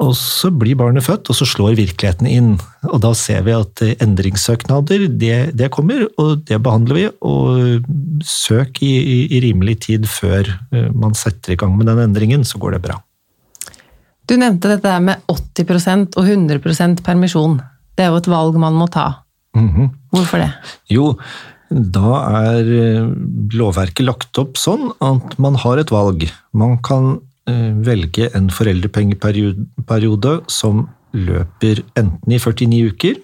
[0.03, 2.49] Og så blir barnet født, og så slår virkeligheten inn.
[2.89, 7.05] Og da ser vi at endringssøknader, det, det kommer, og det behandler vi.
[7.23, 7.85] Og
[8.27, 12.43] søk i, i, i, rimelig tid før eh, man setter i gang med den endringen,
[12.43, 12.99] så går det bra.
[14.27, 17.61] Du nevnte dette med 80% og 100% permisjon.
[17.95, 19.21] Det er jo et valg man må ta.
[19.55, 19.89] Mm -hmm.
[20.11, 20.51] Hvorfor det?
[20.89, 21.15] Jo,
[21.69, 23.07] da er eh,
[23.55, 26.27] lovverket lagt opp sånn at man har et valg.
[26.51, 33.19] Man kan Eh, velge en foreldrepengeperiode som løper enten i 49 uker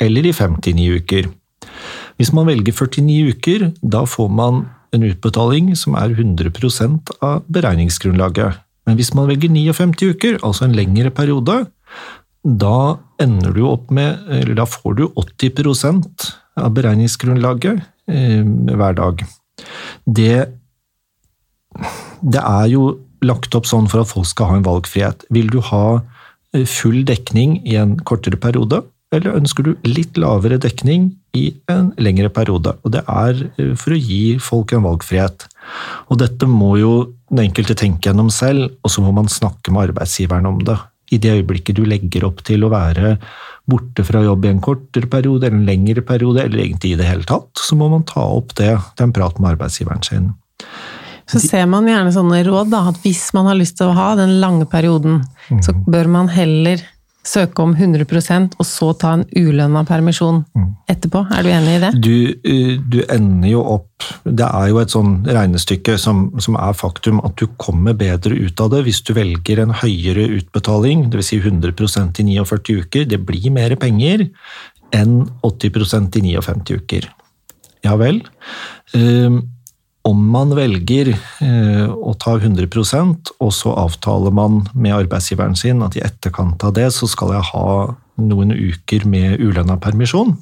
[0.00, 1.28] eller i 59 uker.
[2.20, 8.58] Hvis man velger 49 uker, da får man en utbetaling som er 100% av beregningsgrunnlaget.
[8.88, 11.62] Men hvis man velger 59 uker, altså en lengre periode,
[12.42, 19.24] da ender du opp med Eller da får du 80 av beregningsgrunnlaget eh, hver dag.
[20.06, 20.48] Det,
[22.24, 22.84] det er jo
[23.26, 25.26] lagt opp sånn for at folk skal ha en valgfrihet.
[25.34, 26.00] Vil du ha
[26.54, 31.90] eh, full dekning i en kortere periode, eller ønsker du litt lavere dekning i en
[31.98, 32.76] lengre periode?
[32.84, 35.48] Og Det er eh, for å gi folk en valgfrihet.
[36.08, 36.94] Og Dette må jo
[37.30, 40.78] den enkelte tenke gjennom selv, og så må man snakke med arbeidsgiveren om det.
[41.10, 43.16] I det øyeblikket du legger opp til å være
[43.70, 47.06] borte fra jobb i en kortere periode eller en lengre periode, eller egentlig i det
[47.06, 50.32] hele tatt, så må man ta opp det til en med arbeidsgiveren sin.
[51.30, 54.12] Så ser man gjerne sånne råd, da, at hvis man har lyst til å ha
[54.18, 55.60] den lange perioden, mm.
[55.66, 56.82] så bør man heller
[57.26, 60.68] søke om 100% og så ta en ulønna permisjon mm.
[60.90, 61.22] etterpå.
[61.36, 61.90] Er du enig i det?
[62.00, 62.14] Du,
[62.48, 67.20] eh, du, ender jo opp Det er jo et sånn regnestykke som, som, er faktum,
[67.26, 71.30] at du kommer bedre ut av det hvis du velger en høyere utbetaling, dvs.
[71.30, 73.06] Si 100% i 49 uker.
[73.12, 74.24] Det blir mer penger
[74.96, 77.10] enn 80% i 59 uker.
[77.84, 78.22] Ja vel.
[78.96, 79.44] Um,
[80.10, 85.96] om man velger eh, å ta 100% og så avtaler man med arbeidsgiveren sin at
[85.98, 87.70] i etterkant av det så skal jeg ha
[88.20, 90.34] noen uker med ulønna permisjon.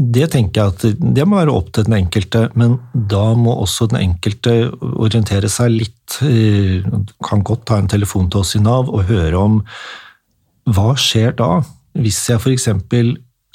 [0.00, 3.90] Det tenker jeg at det må være opp til den enkelte, men da må også
[3.90, 6.20] den enkelte orientere seg litt.
[6.24, 6.86] Eh,
[7.26, 9.60] kan godt ta en telefon til oss i Nav og høre om
[10.70, 11.60] hva skjer da,
[11.98, 12.70] hvis jeg f.eks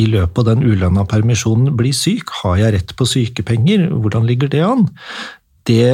[0.02, 3.88] i løpet av den ulønna permisjonen blir syk, har jeg rett på sykepenger?
[3.94, 4.90] Hvordan ligger det an?
[5.66, 5.86] Det,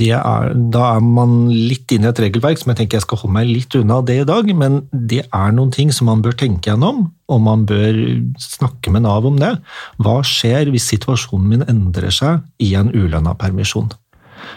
[0.00, 3.20] det er, da er man litt inne i et regelverk som jeg tenker jeg skal
[3.20, 6.38] holde meg litt unna det i dag, men det er noen ting som man bør
[6.40, 8.00] tenke gjennom, og man bør
[8.40, 9.52] snakke med Nav om det.
[10.00, 13.92] Hva skjer hvis situasjonen min endrer seg i en ulønna permisjon?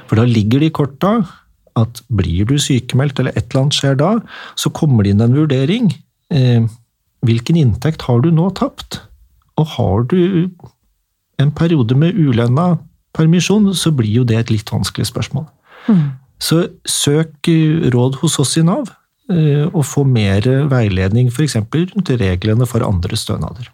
[0.07, 1.17] For da ligger det i korta
[1.79, 4.11] at blir du sykemeldt eller et eller annet skjer da,
[4.59, 5.91] så kommer det inn en vurdering.
[6.33, 6.65] Eh,
[7.25, 9.01] hvilken inntekt har du nå tapt?
[9.59, 10.49] Og har du
[11.39, 12.77] en periode med ulønna
[13.15, 15.47] permisjon, så blir jo det et litt vanskelig spørsmål.
[15.89, 16.05] Mm.
[16.39, 17.49] Så søk
[17.93, 18.91] råd hos oss i Nav,
[19.31, 21.57] eh, og få mer veiledning f.eks.
[21.59, 23.67] rundt reglene for andre stønader.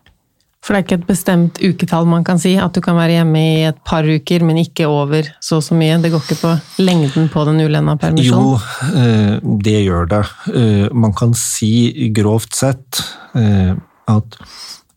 [0.65, 2.55] For det er ikke et bestemt uketall man kan si?
[2.57, 5.77] At du kan være hjemme i et par uker, men ikke over så og så
[5.77, 5.99] mye?
[6.01, 8.55] Det går ikke på lengden på den ulønna permisjonen?
[8.55, 10.23] Jo, eh, det gjør det.
[10.57, 13.03] Eh, man kan si grovt sett
[13.37, 13.77] eh,
[14.09, 14.39] at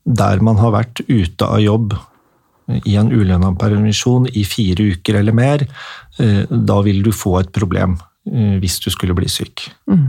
[0.09, 1.92] der man har vært ute av jobb
[2.88, 5.62] i en ulønna permisjon i fire uker eller mer,
[6.18, 7.94] da vil du få et problem
[8.61, 9.64] hvis du skulle bli syk.
[9.88, 10.04] Mm.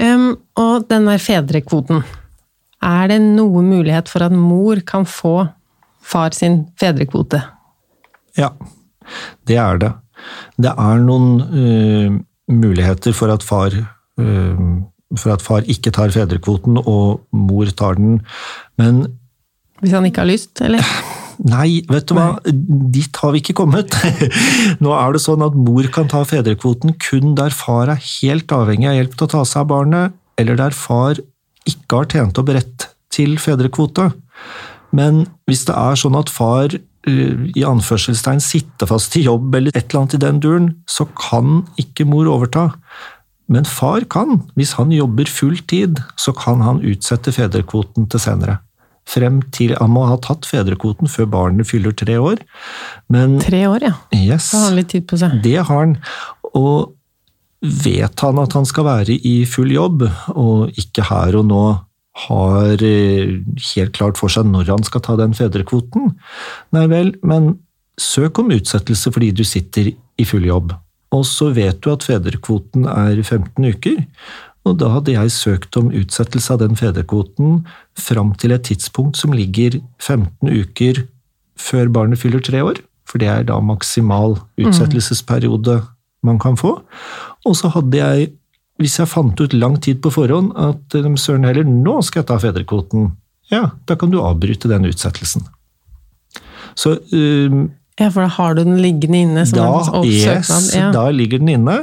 [0.00, 2.00] Um, og den der fedrekvoten.
[2.82, 5.36] Er det noe mulighet for at mor kan få
[6.02, 7.40] far sin fedrekvote?
[8.38, 8.50] Ja,
[9.46, 9.92] det er det.
[10.60, 12.18] Det er noen uh,
[12.52, 14.82] muligheter for at far uh,
[15.18, 18.22] for at far ikke tar fedrekvoten og mor tar den,
[18.80, 19.04] men
[19.82, 20.86] Hvis han ikke har lyst, eller?
[21.52, 23.96] Nei, vet du hva, dit har vi ikke kommet.
[24.84, 28.88] Nå er det sånn at mor kan ta fedrekvoten kun der far er helt avhengig
[28.88, 31.18] av hjelp til å ta seg av barnet, eller der far
[31.68, 34.10] ikke har tjent opp rett til fedrekvote.
[34.92, 39.72] Men hvis det er sånn at far eh, i anførselstegn sitter fast i jobb eller
[39.74, 42.70] et eller annet i den duren, så kan ikke mor overta.
[43.52, 44.42] Men far kan.
[44.56, 48.58] Hvis han jobber full tid, så kan han utsette fedrekvoten til senere.
[49.08, 52.38] Frem til Han må ha tatt fedrekvoten før barnet fyller tre år.
[53.10, 53.94] Men Tre år, ja.
[54.14, 55.40] yes, Da har han litt tid på seg.
[55.42, 55.96] det har han.
[56.54, 56.92] Og
[57.62, 61.64] vet han at han skal være i full jobb, og ikke her og nå
[62.26, 63.38] har eh,
[63.72, 66.12] helt klart for seg når han skal ta den fedrekvoten,
[66.76, 67.54] nei vel, men
[68.00, 70.74] søk om utsettelse fordi du sitter i full jobb.
[71.12, 74.02] Og så vet du at fedrekvoten er 15 uker,
[74.68, 77.62] og da hadde jeg søkt om utsettelse av den fedrekvoten
[77.98, 81.02] fram til et tidspunkt som ligger 15 uker
[81.58, 85.80] før barnet fyller tre år, for det er da maksimal utsettelsesperiode
[86.22, 86.76] man kan få.
[87.48, 88.30] Og så hadde jeg,
[88.82, 92.30] hvis jeg fant ut lang tid på forhånd at eh, søren heller, nå skal jeg
[92.30, 93.10] ta fedrekvoten,
[93.52, 95.44] ja, da kan du avbryte den utsettelsen.
[96.78, 97.62] Så eh,
[98.00, 99.66] Ja, for da har du den liggende inne som da,
[99.98, 100.52] en yes.
[100.72, 100.88] Ja.
[100.94, 101.82] da ligger den inne.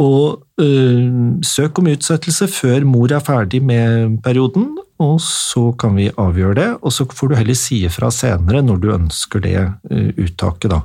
[0.00, 1.08] Og uh,
[1.44, 4.70] søk om utsettelse før mor er ferdig med perioden,
[5.02, 6.68] og så kan vi avgjøre det.
[6.82, 10.80] Og så får du heller si ifra senere når du ønsker det øh, uttaket, da.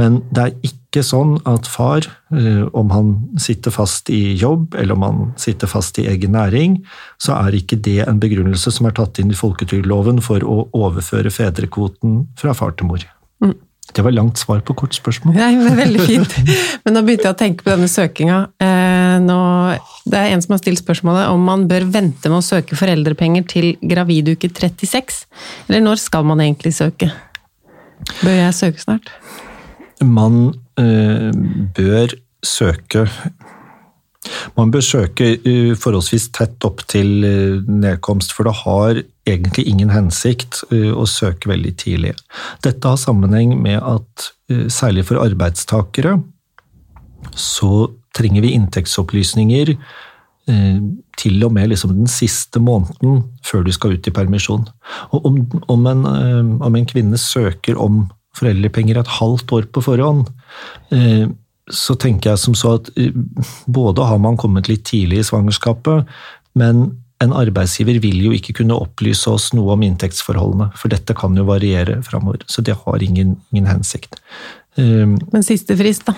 [0.00, 4.98] Men det er ikke sånn at far, øh, om han sitter fast i jobb, eller
[4.98, 6.80] om han sitter fast i egen næring,
[7.22, 11.32] så er ikke det en begrunnelse som er tatt inn i folketrygdloven for å overføre
[11.34, 13.06] fedrekvoten fra far til mor.
[13.44, 13.56] Mm.
[13.94, 15.34] Det var langt svar på kort spørsmål.
[15.36, 16.36] Nei, men Veldig fint.
[16.84, 18.38] Men nå begynte jeg å tenke på denne søkinga.
[18.62, 22.78] Eh, det er en som har stilt spørsmålet om man bør vente med å søke
[22.78, 25.24] foreldrepenger til graviduke 36.
[25.68, 27.10] Eller når skal man egentlig søke?
[28.22, 29.12] Bør jeg søke snart?
[30.00, 31.30] Man øh,
[31.76, 32.14] bør
[32.46, 33.04] søke
[34.56, 37.24] Man bør søke øh, forholdsvis tett opp til
[37.66, 42.14] nedkomst, for det har egentlig ingen hensikt øh, å søke veldig tidlig.
[42.64, 46.18] Dette har sammenheng med at øh, særlig for arbeidstakere
[47.36, 50.78] så trenger vi inntektsopplysninger eh,
[51.20, 54.66] til og med liksom den siste måneden før du skal ut i permisjon.
[55.14, 58.06] Og om, om, en, eh, om en kvinne søker om
[58.38, 60.28] foreldrepenger et halvt år på forhånd,
[60.94, 61.28] eh,
[61.70, 63.14] så tenker jeg som så at eh,
[63.70, 66.08] både har man kommet litt tidlig i svangerskapet,
[66.58, 66.88] men
[67.20, 71.44] en arbeidsgiver vil jo ikke kunne opplyse oss noe om inntektsforholdene, for dette kan jo
[71.48, 72.44] variere framover.
[72.48, 74.16] Så det har ingen, ingen hensikt.
[74.80, 76.14] Eh, Men siste frist, da?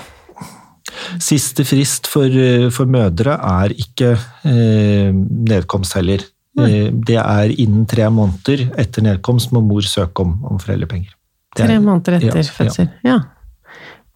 [1.22, 2.28] Siste frist for,
[2.74, 4.12] for mødre er ikke
[4.46, 6.22] eh, nedkomst heller.
[6.60, 11.14] Eh, det er innen tre måneder etter nedkomst må mor søke om, om foreldrepenger.
[11.58, 12.56] Er- Tre måneder etter ja, ja.
[12.58, 12.90] fødsel.
[13.04, 13.18] Ja.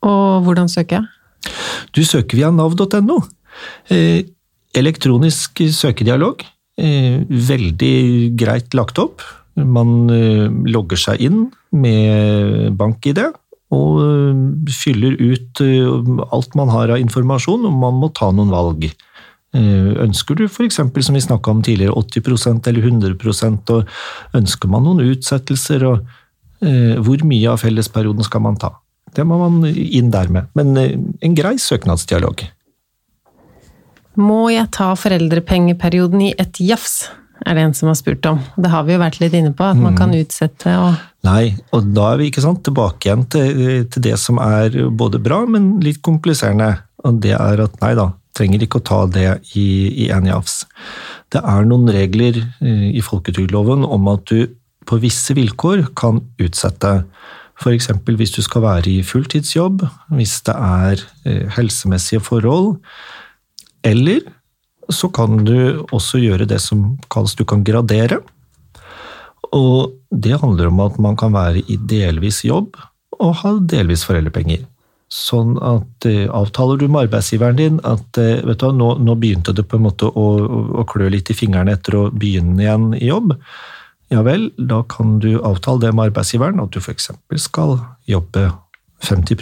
[0.07, 1.53] Og hvordan søker jeg?
[1.97, 3.19] Du søker via nav.no.
[3.93, 4.23] Eh,
[4.77, 6.45] elektronisk søkedialog.
[6.77, 9.25] Eh, veldig greit lagt opp.
[9.57, 13.23] Man eh, logger seg inn med bank-ID
[13.73, 14.43] og eh,
[14.77, 15.63] fyller ut
[16.29, 18.91] alt man har av informasjon, og man må ta noen valg.
[19.57, 23.95] Ønsker du f.eks., som vi snakka om tidligere, 80% eller 100% og
[24.37, 26.03] ønsker man noen utsettelser, og
[27.07, 28.75] hvor mye av fellesperioden skal man ta?
[29.17, 30.51] Det må man inn der med.
[30.59, 32.45] Men en grei søknadsdialog.
[34.17, 37.07] Må jeg ta foreldrepengeperioden i ett jafs?
[37.47, 38.41] Er det en som har spurt om.
[38.57, 41.89] Det har vi jo vært litt inne på, at man kan utsette og Nei, og
[41.91, 45.73] da er vi ikke sant, tilbake igjen til, til det som er både bra, men
[45.83, 46.77] litt kompliserende.
[47.07, 49.27] Og det er at nei da, trenger ikke å ta det
[49.59, 49.67] i,
[50.07, 50.61] i en jafs.
[51.35, 54.55] Det er noen regler eh, i folketrygdloven om at du
[54.87, 57.01] på visse vilkår kan utsette.
[57.57, 57.91] F.eks.
[58.05, 59.83] hvis du skal være i fulltidsjobb,
[60.15, 62.77] hvis det er eh, helsemessige forhold,
[63.87, 64.25] eller
[64.93, 68.21] så kan du også gjøre det som kalles du kan gradere.
[69.55, 72.77] Og det handler om at man kan være i delvis jobb
[73.17, 74.65] og ha delvis foreldrepenger.
[75.13, 79.55] Sånn at eh, avtaler du med arbeidsgiveren din at eh, vet du nå, nå begynte
[79.55, 82.89] det på en måte å, å, å klø litt i fingrene etter å begynne igjen
[82.99, 83.37] i jobb.
[84.11, 87.11] Ja vel, da kan du avtale det med arbeidsgiveren at du f.eks.
[87.43, 87.79] skal
[88.11, 88.49] jobbe
[89.07, 89.39] 50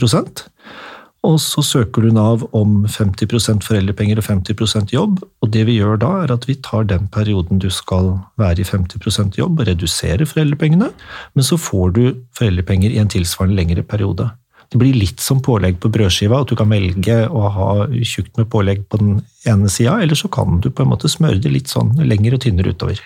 [1.25, 5.99] og så søker du Nav om 50% foreldrepenger og 50% jobb, og det vi gjør
[6.03, 10.29] da, er at vi tar den perioden du skal være i 50% jobb, og reduserer
[10.29, 10.91] foreldrepengene,
[11.35, 12.03] men så får du
[12.37, 14.29] foreldrepenger i en tilsvarende lengre periode.
[14.73, 17.71] Det blir litt som pålegg på brødskiva, at du kan velge å ha
[18.03, 21.41] tjukt med pålegg på den ene sida, eller så kan du på en måte smøre
[21.41, 23.01] det litt sånn lenger og tynnere utover.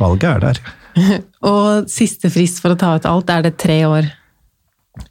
[0.00, 0.62] Valget er der.
[1.46, 4.08] Og siste frist for å ta ut alt, er det tre år?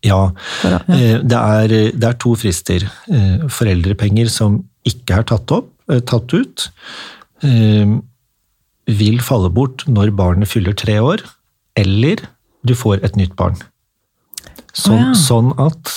[0.05, 0.31] Ja,
[0.65, 2.85] eh, det er, det er to frister.
[3.11, 6.69] Eh, Foreldrepenger som ikke er tatt, opp, eh, tatt ut,
[8.85, 11.21] vil falle bort når barnet fyller tre år,
[11.77, 12.23] eller
[12.65, 13.57] du får et nytt barn.
[14.75, 15.17] Sånn, oh, ja.
[15.19, 15.91] sånn at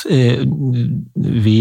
[1.16, 1.58] vi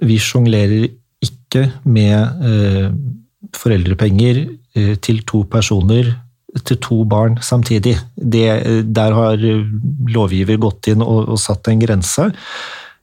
[0.00, 0.86] Vi sjonglerer
[1.20, 2.86] ikke med eh,
[3.52, 4.44] foreldrepenger
[5.04, 6.14] til to personer
[6.66, 7.96] til to barn samtidig.
[8.16, 8.46] Det,
[8.94, 9.66] der har eh,
[10.10, 12.30] lovgiver gått inn og, og satt en grense.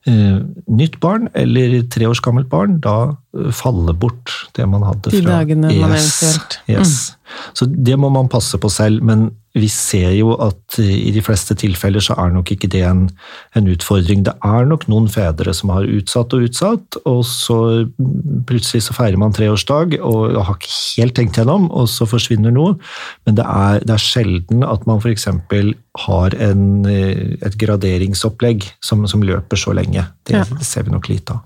[0.08, 0.40] Eh,
[0.72, 3.16] nytt barn eller tre års gammelt barn, da
[3.54, 6.84] faller bort det man hadde De fra dagene man eventuelt- Mm.
[7.54, 11.20] Så det må man passe på selv, men vi ser jo at eh, i de
[11.22, 13.10] fleste tilfeller så er nok ikke det en,
[13.56, 14.24] en utfordring.
[14.24, 17.58] Det er nok noen fedre som har utsatt og utsatt, og så
[18.00, 22.54] mm, plutselig så feirer man treårsdag og har ikke helt tenkt gjennom, og så forsvinner
[22.56, 22.78] noe.
[23.28, 25.28] Men det er, det er sjelden at man f.eks.
[26.08, 30.08] har en, eh, et graderingsopplegg som, som løper så lenge.
[30.24, 30.44] Det, Ja.
[30.48, 31.44] det ser vi nok lite av.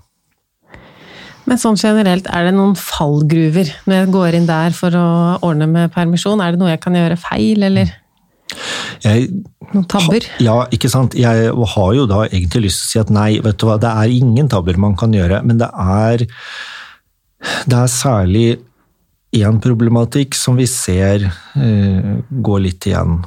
[1.48, 5.08] Men sånn generelt, er det noen fallgruver når jeg går inn der for å
[5.42, 6.42] ordne med permisjon?
[6.42, 7.90] Er det noe jeg kan gjøre feil, eller
[9.02, 9.28] Jeg
[9.72, 10.26] noen tabber?
[10.44, 11.16] Ja, ikke sant.
[11.18, 13.90] Jeg har jo da egentlig lyst til å si at nei, vet du hva, det
[13.90, 16.26] er ingen tabber man kan gjøre, men det er,
[17.66, 18.46] det er særlig
[19.32, 23.22] én problematikk som vi ser uh, gå litt igjen.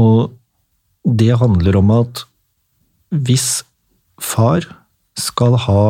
[0.00, 0.32] Og
[1.04, 2.24] det handler om at
[3.12, 3.60] hvis
[4.22, 4.64] far
[5.18, 5.82] skal ha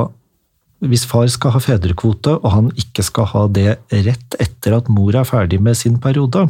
[0.82, 5.14] hvis far skal ha fedrekvote, og han ikke skal ha det rett etter at mor
[5.14, 6.48] er ferdig med sin periode,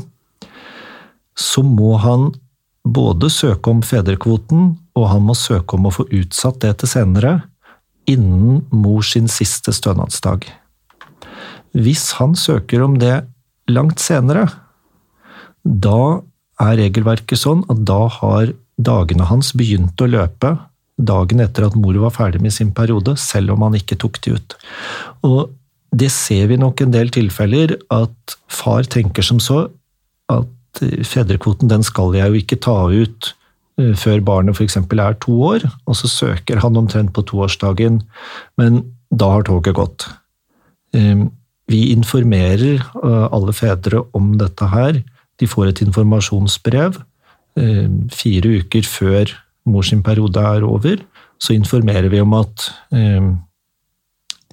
[1.37, 2.31] så må han
[2.83, 7.35] både søke om fedrekvoten, og han må søke om å få utsatt det til senere,
[8.09, 10.49] innen mor sin siste stønadsdag.
[11.73, 13.23] Hvis han søker om det
[13.71, 14.49] langt senere,
[15.63, 16.23] da
[16.61, 20.57] er regelverket sånn at da har dagene hans begynt å løpe
[20.99, 24.37] dagen etter at mor var ferdig med sin periode, selv om han ikke tok de
[24.37, 24.57] ut.
[25.27, 25.53] Og
[25.93, 29.67] det ser vi nok en del tilfeller, at far tenker som så
[30.33, 33.33] at eh, fedrekvoten den skal jeg jo ikke ta ut
[33.81, 34.79] eh, før barnet f.eks.
[34.81, 38.03] er to år, og så søker han omtrent på toårsdagen,
[38.61, 40.09] men da har toget gått.
[40.97, 41.29] Eh,
[41.73, 44.99] Vi informerer eh, alle fedre om dette her.
[45.41, 46.99] De får et informasjonsbrev
[47.57, 49.31] eh, fire uker før
[49.69, 51.03] mors sin periode er over.
[51.43, 53.33] Så informerer vi om at eh,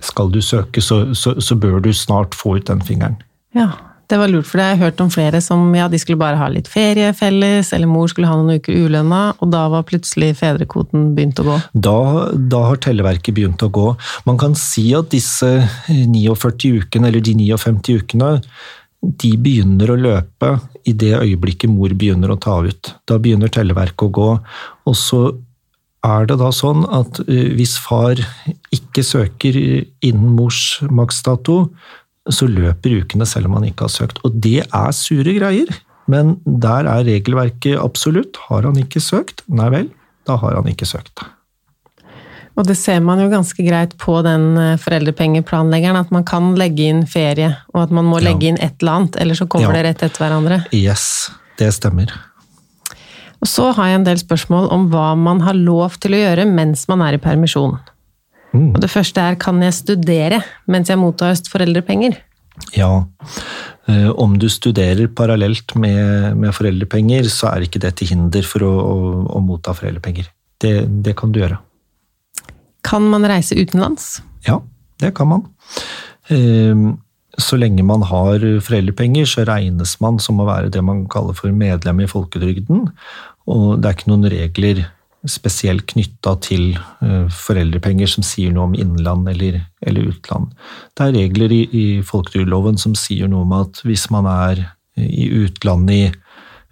[0.01, 3.19] skal du søke, så, så, så bør du snart få ut den fingeren.
[3.55, 3.71] Ja,
[4.09, 6.39] det var lurt, for det har jeg hørt om flere som ja, de skulle bare
[6.39, 10.31] ha litt ferie felles, eller mor skulle ha noen uker ulønna, og da var plutselig
[10.39, 11.57] fedrekvoten begynt å gå.
[11.73, 11.99] Da,
[12.33, 13.91] da har telleverket begynt å gå.
[14.25, 15.51] Man kan si at disse
[15.91, 18.33] 49 ukene, eller de 59 ukene,
[18.99, 20.55] de begynner å løpe
[20.89, 22.91] i det øyeblikket mor begynner å ta ut.
[23.07, 24.29] Da begynner telleverket å gå.
[24.89, 25.21] Og så
[26.05, 28.19] er det da sånn at eh, hvis far
[28.75, 31.65] ikke søker innen mors maksdato,
[32.29, 34.21] så løper ukene selv om han ikke har søkt.
[34.27, 35.71] Og det er sure greier.
[36.09, 38.39] Men der er regelverket absolutt.
[38.49, 39.91] Har han ikke søkt, nei vel,
[40.25, 41.21] da har han ikke søkt.
[42.59, 46.89] Og det ser man jo ganske greit på den eh, foreldrepengeplanleggeren, at man kan legge
[46.91, 49.77] inn ferie, og at man må legge inn et eller annet, eller så kommer Ja.
[49.77, 50.57] det rett etter hverandre.
[50.75, 51.29] Yes,
[51.61, 52.11] det stemmer.
[53.39, 56.47] Og så har jeg en del spørsmål om hva man har lov til å gjøre
[56.49, 57.77] mens man er i permisjon.
[58.51, 58.73] Mm.
[58.73, 62.17] Og det første er, kan jeg studere mens jeg mottar foreldrepenger?
[62.75, 63.05] Ja,
[63.87, 68.65] eh, om du studerer parallelt med, med foreldrepenger, så er ikke det til hinder for
[68.67, 70.27] å, å, å motta foreldrepenger.
[70.59, 70.73] Det,
[71.05, 71.61] det kan du gjøre.
[72.83, 74.17] Kan man reise utenlands?
[74.47, 74.59] Ja,
[74.99, 75.47] det kan man.
[77.39, 81.53] Så lenge man har foreldrepenger, så regnes man som å være det man kaller for
[81.55, 82.87] medlem i folketrygden.
[83.49, 84.85] Og det er ikke noen regler
[85.27, 90.53] spesielt knytta til eh, foreldrepenger som sier noe om innland eller, eller utland.
[90.95, 94.63] Det er regler i, i folketrygdloven som sier noe om at hvis man er
[94.99, 96.07] i utlandet i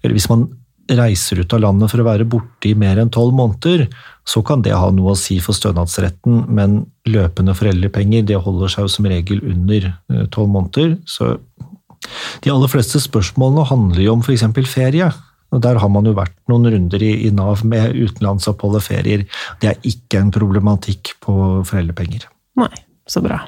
[0.04, 0.44] Eller hvis man
[0.88, 3.88] reiser ut av landet for å være borte i mer enn tolv måneder,
[4.28, 8.88] så kan det ha noe å si for stønadsretten, men løpende foreldrepenger det holder seg
[8.88, 9.92] jo som regel under
[10.34, 10.98] tolv måneder.
[11.08, 11.36] Så
[12.44, 14.46] de aller fleste spørsmålene handler jo om f.eks.
[14.68, 15.10] ferie.
[15.56, 19.24] Og Der har man jo vært noen runder i, i Nav med utenlandsopphold og ferier.
[19.62, 22.28] Det er ikke en problematikk på foreldrepenger.
[22.60, 22.74] Nei,
[23.08, 23.46] så bra.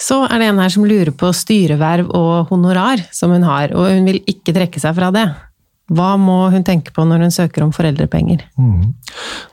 [0.00, 3.88] Så er det en her som lurer på styreverv og honorar som hun har, og
[3.92, 5.26] hun vil ikke trekke seg fra det.
[5.86, 8.42] Hva må hun tenke på når hun søker om foreldrepenger?
[8.58, 8.94] Mhm.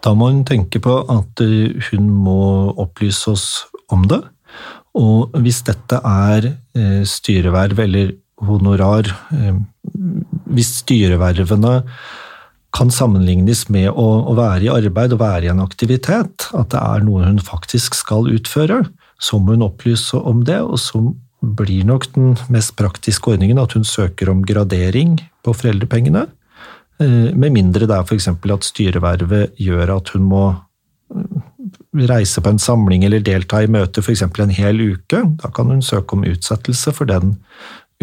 [0.03, 3.47] Da må hun tenke på at eh, hun må opplyse oss
[3.93, 4.21] om det.
[4.97, 8.13] Og hvis dette er eh, styreverv eller
[8.43, 9.61] honorar eh,
[10.53, 11.79] hvis styrevervene
[12.73, 16.81] kan sammenlignes med å, å, være i arbeid og være i en aktivitet, at det
[16.81, 18.81] er noe hun faktisk skal utføre,
[19.21, 20.57] så må hun opplyse om det.
[20.65, 21.03] Og så
[21.43, 26.27] blir nok den mest praktiske ordningen at hun søker om gradering på foreldrepengene.
[27.03, 28.29] Eh, med mindre det er f.eks.
[28.31, 31.37] at styrevervet gjør at hun må eh,
[32.09, 34.23] reise på en samling eller delta i møte f.eks.
[34.23, 35.23] en hel uke.
[35.43, 37.37] Da kan hun søke om utsettelse for den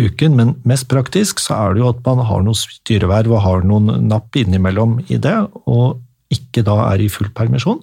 [0.01, 3.67] uken, men mest praktisk så er det jo at man har noe styreverv og har
[3.67, 5.37] noen napp innimellom i det,
[5.69, 6.01] og
[6.33, 7.83] ikke da er i full permisjon.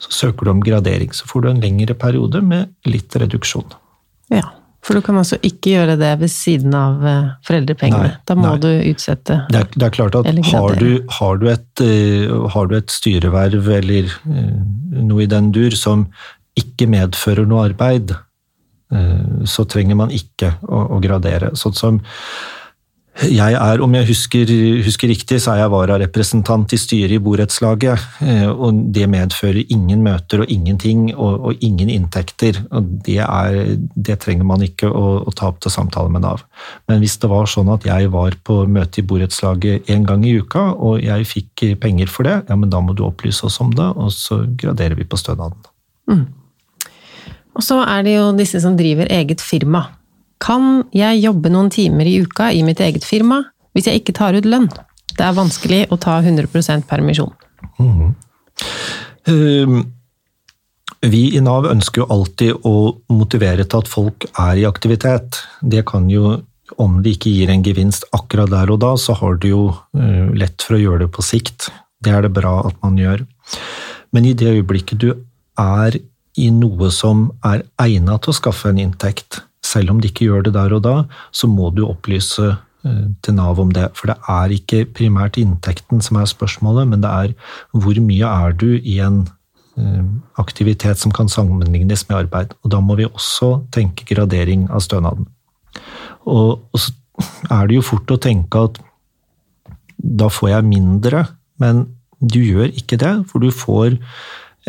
[0.00, 3.66] Så søker du om gradering, så får du en lengre periode med litt reduksjon.
[4.32, 4.48] Ja,
[4.84, 8.10] for du kan altså ikke gjøre det ved siden av eh, foreldrepengene.
[8.12, 8.60] Nei, da må nei.
[8.60, 12.68] du utsette det er, det er, klart at har du, har, du et, uh, har
[12.68, 14.52] du, et, styreverv eller uh,
[15.00, 16.08] noe i den dur som
[16.60, 18.12] ikke medfører noe arbeid,
[18.94, 21.54] Eh, så trenger man ikke å, å gradere.
[21.58, 22.00] Sånn som
[23.22, 24.50] jeg er, om jeg husker,
[24.82, 28.06] husker, riktig, så er jeg vararepresentant i styret i borettslaget.
[28.26, 32.58] Eh, og det medfører ingen møter og ingenting, og, og ingen inntekter.
[32.74, 36.42] og det, er, det, trenger man ikke å, å, ta opp til samtale med Nav.
[36.90, 40.34] Men hvis det var sånn at jeg var på møte i borettslaget én gang i
[40.40, 43.70] uka, og jeg fikk penger for det, ja, men da må du opplyse oss om
[43.78, 45.70] det, og så graderer vi på stønaden.
[46.10, 46.26] Mm.
[47.54, 49.86] Og så er det jo disse som driver eget firma.
[50.44, 53.40] Kan jeg jobbe noen timer i uka i mitt eget firma
[53.74, 54.68] hvis jeg ikke tar ut lønn?
[55.14, 57.32] Det er vanskelig å ta 100 permisjon.
[57.78, 58.14] Mm.
[59.28, 59.78] Uh,
[61.04, 62.74] vi i Nav ønsker jo alltid å
[63.12, 65.40] motivere til at folk er i aktivitet.
[65.60, 66.36] Det kan jo,
[66.80, 70.28] om det ikke gir en gevinst akkurat der og da, så har du jo uh,
[70.36, 71.70] lett for å gjøre det på sikt.
[72.04, 73.24] Det er det bra at man gjør.
[74.12, 75.10] Men i det øyeblikket du
[75.60, 75.96] er
[76.34, 79.40] i noe som er egnet til å skaffe en inntekt.
[79.74, 80.94] Selv om de ikke gjør det der og da,
[81.34, 83.90] så må du opplyse eh, til Nav om det.
[83.98, 87.34] For det er ikke primært inntekten som er spørsmålet, men det er
[87.72, 89.24] hvor mye er du i en
[89.78, 90.02] eh,
[90.40, 92.54] aktivitet som kan sammenlignes med arbeid.
[92.62, 95.28] Og da må vi også tenke gradering av stønaden.
[96.24, 96.94] Og, og så
[97.52, 98.80] er det jo fort å tenke at
[100.04, 101.26] da får jeg mindre,
[101.62, 101.86] men
[102.20, 103.96] du gjør ikke det, for du får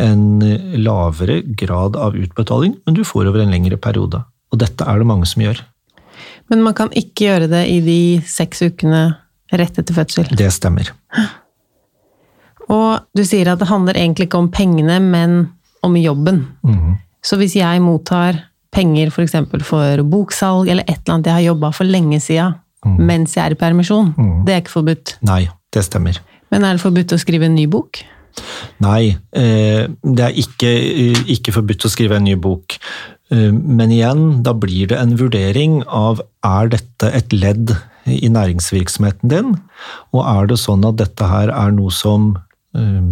[0.02, 0.44] en
[0.80, 4.22] lavere grad av utbetaling, men du får over en lengre periode.
[4.54, 5.62] Og dette er det mange som gjør.
[6.52, 9.08] Men man kan ikke gjøre det i de seks ukene
[9.56, 10.30] rett etter fødsel?
[10.38, 10.92] Det stemmer.
[12.72, 15.38] Og du sier at det handler egentlig ikke om pengene, men
[15.86, 16.46] om jobben.
[16.66, 16.96] Mm.
[17.26, 18.40] Så hvis jeg mottar
[18.76, 19.36] penger f.eks.
[19.52, 22.50] For, for boksalg eller et eller annet jeg har jobba for lenge sida
[22.86, 22.98] mm.
[23.08, 24.34] mens jeg er i permisjon, mm.
[24.46, 25.16] det er ikke forbudt?
[25.26, 26.20] Nei, det stemmer.
[26.54, 28.04] Men er det forbudt å skrive en ny bok?
[28.84, 30.72] Nei, eh, det er ikke,
[31.38, 32.76] ikke forbudt å skrive en ny bok.
[33.34, 39.32] Eh, men igjen, da blir det en vurdering av er dette et ledd i næringsvirksomheten
[39.32, 39.56] din,
[40.14, 42.36] og er det sånn at dette her er noe som
[42.78, 43.08] eh,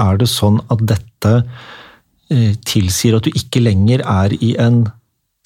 [0.00, 1.32] Er det sånn at dette
[2.66, 4.86] tilsier at du ikke lenger er i en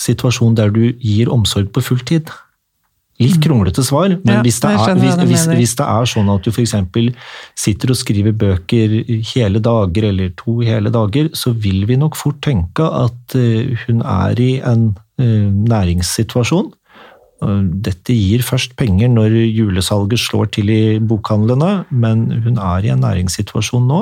[0.01, 2.31] situasjon der du gir omsorg på fulltid?
[3.19, 3.43] Litt mm.
[3.43, 6.53] kronglete svar, men ja, hvis, det er, hvis, hvis, hvis, det er, sånn at du
[6.53, 6.75] f.eks.
[7.59, 8.95] sitter og skriver bøker
[9.33, 14.05] hele dager eller to hele dager, så vil vi nok fort tenke at uh, hun
[14.07, 16.71] er i en uh, næringssituasjon.
[17.87, 23.03] Dette gir først penger når julesalget slår til i bokhandlene, men hun er i en
[23.07, 24.01] næringssituasjon nå,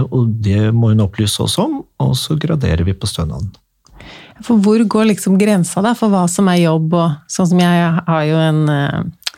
[0.00, 3.48] og det må hun opplyse oss om, og så graderer vi på stønaden.
[4.46, 7.88] For hvor går liksom grensa da, for hva som er jobb, og sånn som jeg
[8.06, 9.30] har jo en uh,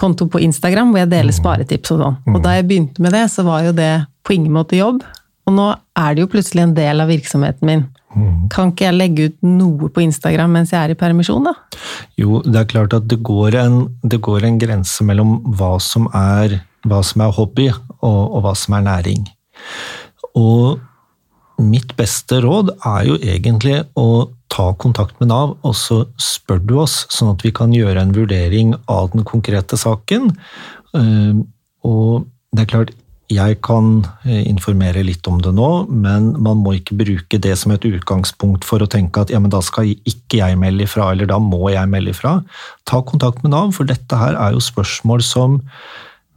[0.00, 1.38] konto på Instagram hvor jeg deler mm.
[1.38, 2.20] sparetips og sånn.
[2.34, 3.92] Og da jeg begynte med det, så var jo det
[4.26, 5.02] på ingen måte jobb.
[5.48, 7.84] Og nå er det jo plutselig en del av virksomheten min.
[8.12, 8.48] Mm.
[8.52, 11.54] Kan ikke jeg legge ut noe på Instagram mens jeg er i permisjon, da?
[12.20, 16.08] Jo, det er klart at det går en, det går en grense mellom hva som
[16.16, 17.68] er, hva som er hobby,
[18.02, 19.26] og, og hva som er næring.
[20.38, 20.80] Og
[21.64, 26.74] mitt beste råd er jo egentlig å ta kontakt med Nav, og så spør du
[26.82, 30.32] oss, sånn at vi kan gjøre en vurdering av den konkrete saken.
[30.98, 31.40] Eh,
[31.88, 32.92] og det er klart,
[33.32, 37.72] jeg kan eh, informere litt om det nå, men man må ikke bruke det som
[37.72, 41.30] et utgangspunkt for å tenke at ja, men da skal ikke jeg melde ifra, eller
[41.30, 42.38] da må jeg melde ifra.
[42.88, 45.60] Ta kontakt med Nav, for dette her er jo spørsmål som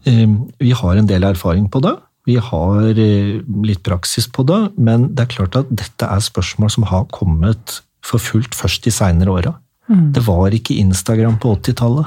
[0.07, 0.27] eh,
[0.61, 1.97] Vi har en del erfaring på det.
[2.25, 6.73] Vi har eh, litt praksis på det, men det er klart at dette er spørsmål
[6.73, 9.53] som har kommet for fullt først de seinere åra.
[9.89, 10.13] Mm.
[10.13, 12.05] Det var ikke Instagram på 80-tallet.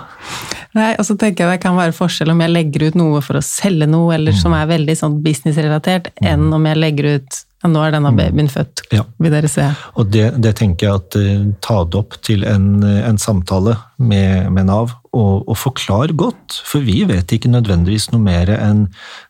[0.75, 3.39] Nei, og så tenker jeg det kan være forskjell om jeg legger ut noe for
[3.39, 4.41] å selge noe, eller mm.
[4.41, 6.27] som er veldig sånn businessrelatert, mm.
[6.33, 9.03] enn om jeg legger ut ja, nå er denne babyen født, Ja.
[9.19, 9.64] vil dere se.
[9.99, 14.47] Og det, det tenker jeg at uh, ta det opp til en, en samtale med,
[14.55, 18.87] med Nav, og, og forklar godt, for vi vet ikke nødvendigvis noe mer enn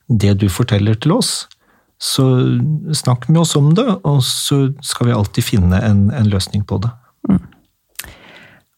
[0.09, 1.47] det du forteller til oss.
[1.99, 2.24] Så
[2.95, 6.78] snakk med oss om det, og så skal vi alltid finne en, en løsning på
[6.84, 6.93] det.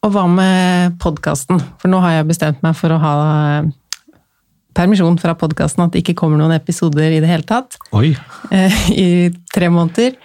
[0.00, 1.60] Og hva med podkasten?
[1.80, 3.14] For nå har jeg bestemt meg for å ha
[3.60, 3.68] eh,
[4.76, 8.14] permisjon fra podkasten, at det ikke kommer noen episoder i det hele tatt Oi,
[8.54, 9.08] eh, i
[9.52, 10.16] tre måneder.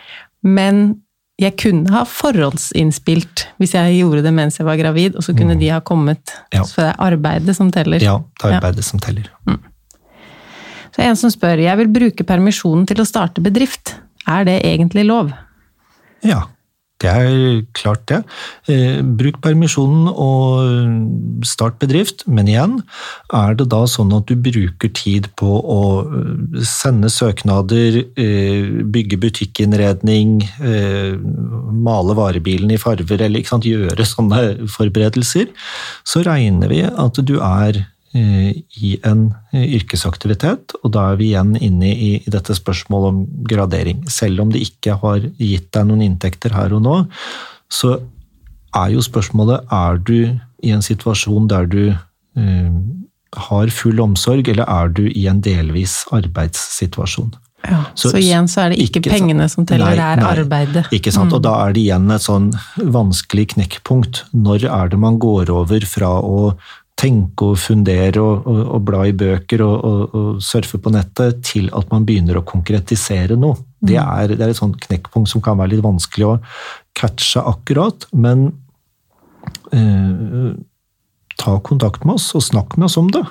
[0.45, 1.01] Men
[1.41, 5.57] jeg kunne ha forhåndsinnspilt hvis jeg gjorde det mens jeg var gravid, og så kunne
[5.59, 6.31] de ha kommet.
[6.55, 6.63] Ja.
[6.63, 8.03] Så det er arbeidet som teller.
[8.03, 9.27] ja, det er arbeidet som teller.
[10.95, 13.97] Så en som spør, jeg vil bruke permisjonen til å starte bedrift.
[14.31, 15.33] Er det egentlig lov?
[16.23, 16.45] Ja,
[17.03, 18.21] det er klart det.
[18.71, 22.77] Eh, bruk permisjonen og start bedrift, men igjen,
[23.35, 29.19] er det da sånn at du bruker tid på å eh, sende søknader, eh, bygge
[29.25, 31.17] butikkinnredning, eh,
[31.75, 35.51] male varebilen i farver, eller sant, gjøre sånne forberedelser,
[36.07, 37.83] så regner vi at du er
[38.15, 43.21] i en eh, yrkesaktivitet, og da er vi igjen inne i, i dette spørsmålet om
[43.49, 44.03] gradering.
[44.11, 46.97] Selv om det ikke har gitt deg noen inntekter her og nå,
[47.71, 47.97] så
[48.75, 50.17] er jo spørsmålet er du
[50.65, 52.77] i en situasjon der du eh,
[53.49, 57.33] har full omsorg, eller er du i en delvis arbeidssituasjon?
[57.65, 60.85] Ja, så, Så- igjen så er det ikke, ikke pengene som teller, det er arbeidet.
[60.93, 61.33] Ikke sant?
[61.33, 64.23] Og da er det igjen et sånn vanskelig knekkpunkt.
[64.37, 66.53] Når er det man går over fra å
[66.95, 71.41] tenke og fundere og, og, og bla i bøker og, og, og surfe på nettet,
[71.45, 73.59] til at man begynner å konkretisere noe?
[73.85, 76.35] Det er, det er et sånt knekkpunkt som kan være litt vanskelig å
[76.97, 78.47] catche akkurat, men
[79.75, 80.53] eh,
[81.35, 83.25] ta kontakt med oss og snakk med oss om det.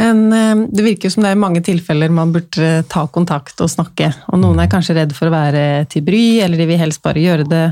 [0.00, 3.72] Men eh, det virker jo som det er mange tilfeller man burde ta kontakt og
[3.72, 4.12] snakke.
[4.30, 7.26] Og noen er kanskje redd for å være til bry, eller de vil helst bare
[7.26, 7.66] gjøre det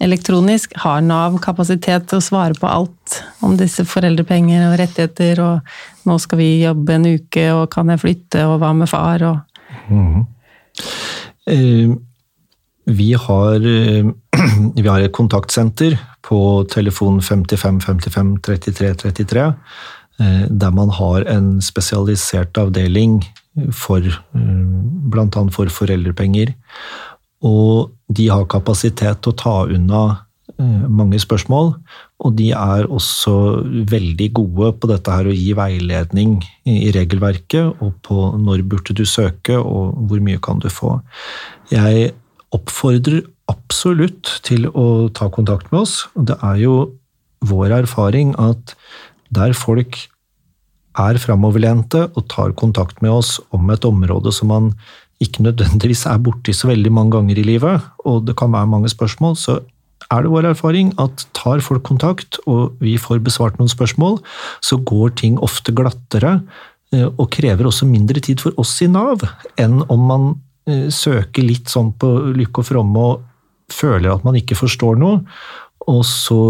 [0.00, 0.74] elektronisk.
[0.82, 6.18] Har Nav kapasitet til å svare på alt om disse foreldrepenger og rettigheter, og nå
[6.22, 10.26] skal vi jobbe en uke, og kan jeg flytte, og hva med far, og
[11.46, 11.90] Eh,
[12.86, 14.04] Vi har, eh,
[14.74, 19.54] vi har et kontaktsenter på telefon 55 55 33 33,
[20.18, 23.20] eh, der man har en spesialisert avdeling
[23.72, 25.44] for bl.a.
[25.52, 26.54] for foreldrepenger.
[27.42, 30.02] Og de har kapasitet til å ta unna
[30.58, 31.74] eh, mange spørsmål,
[32.20, 33.34] og de er også
[33.90, 36.38] veldig gode på dette her å gi veiledning
[36.68, 40.98] i regelverket, og på når burde du søke, og hvor mye kan du få.
[41.72, 42.12] Jeg
[42.54, 46.04] oppfordrer absolutt til å ta kontakt med oss.
[46.14, 46.74] og Det er jo
[47.46, 48.74] vår erfaring at
[49.32, 49.96] der folk
[50.98, 54.72] er framoverlente og tar kontakt med oss om et område som man
[55.20, 58.88] ikke nødvendigvis er borti så veldig mange ganger i livet, og det kan være mange
[58.88, 59.60] spørsmål, så
[60.10, 64.18] er det vår erfaring at tar folk kontakt, og vi får besvart noen spørsmål,
[64.64, 66.40] så går ting ofte glattere,
[66.94, 69.22] eh, og krever også mindre tid for oss i Nav,
[69.60, 70.30] enn om man
[70.66, 73.26] eh, søker litt sånn på lykke og fromme og
[73.70, 75.20] føler at man ikke forstår noe,
[75.90, 76.40] og så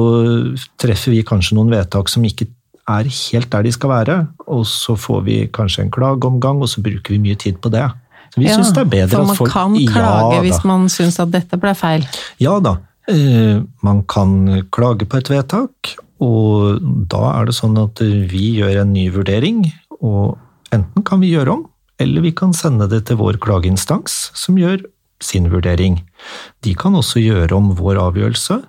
[0.81, 2.49] treffer vi kanskje noen vedtak som ikke
[2.91, 4.17] er helt der de skal være,
[4.51, 7.87] og så får vi kanskje en klageomgang, og så bruker vi mye tid på det.
[8.31, 10.61] Så vi Ja, synes det er bedre at folk For at man kan klage hvis
[10.65, 12.07] man syns at dette ble feil.
[12.39, 12.77] Ja da.
[13.09, 16.79] Eh, Man kan klage på et vedtak, og
[17.11, 19.65] da er det sånn at vi gjør en ny vurdering.
[20.01, 20.39] Og
[20.73, 21.65] enten kan vi gjøre om,
[21.99, 24.85] eller vi kan sende det til vår klageinstans, som gjør
[25.21, 25.99] sin vurdering.
[26.63, 28.61] De kan også gjøre om vår avgjørelse,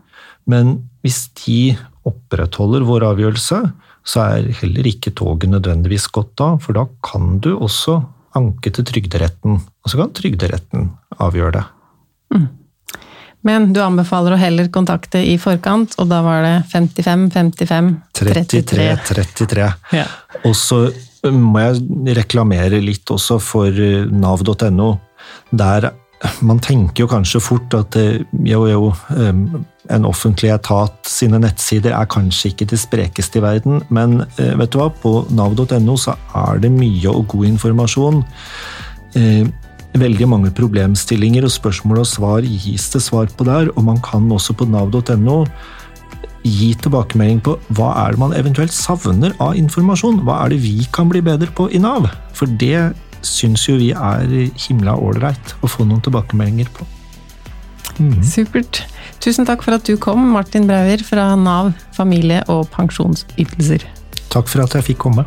[0.48, 3.62] men hvis de opprettholder vår avgjørelse,
[4.04, 8.00] så er heller ikke toget nødvendigvis godt da, for da kan du også
[8.38, 10.90] anke til Trygderetten, og så kan Trygderetten
[11.22, 11.68] avgjøre det.
[13.42, 18.44] Men du anbefaler å heller kontakte i forkant, og da var det 55 55 33.
[18.54, 19.70] 33, 33.
[19.98, 20.06] Ja.
[20.46, 20.84] Og så
[21.30, 24.92] må jeg reklamere litt også for eh, nav.no.
[25.54, 25.90] Der
[26.48, 28.92] man tenker jo kanskje fort at eh, jo, jo,
[29.92, 34.74] en offentlig etat sine nettsider er kanskje ikke det sprekeste i verden, men eh, vet
[34.74, 38.24] du hva, på nav.no så er det mye og god informasjon.
[39.18, 39.52] Eh,
[39.92, 44.30] Veldig mange problemstillinger og spørsmål og svar gis det svar på der, og man kan
[44.32, 45.42] også på nav.no
[46.48, 50.22] gi tilbakemelding på hva er det man eventuelt savner av informasjon.
[50.24, 52.08] Hva er det vi kan bli bedre på i Nav?
[52.38, 52.94] For det
[53.26, 54.26] syns jo vi er
[54.68, 56.88] himla ålreit å få noen tilbakemeldinger på.
[58.26, 58.84] Supert.
[59.22, 63.86] Tusen takk for at du kom, Martin Brauer fra Nav familie- og pensjonsytelser.
[64.32, 65.26] Takk for at jeg fikk komme.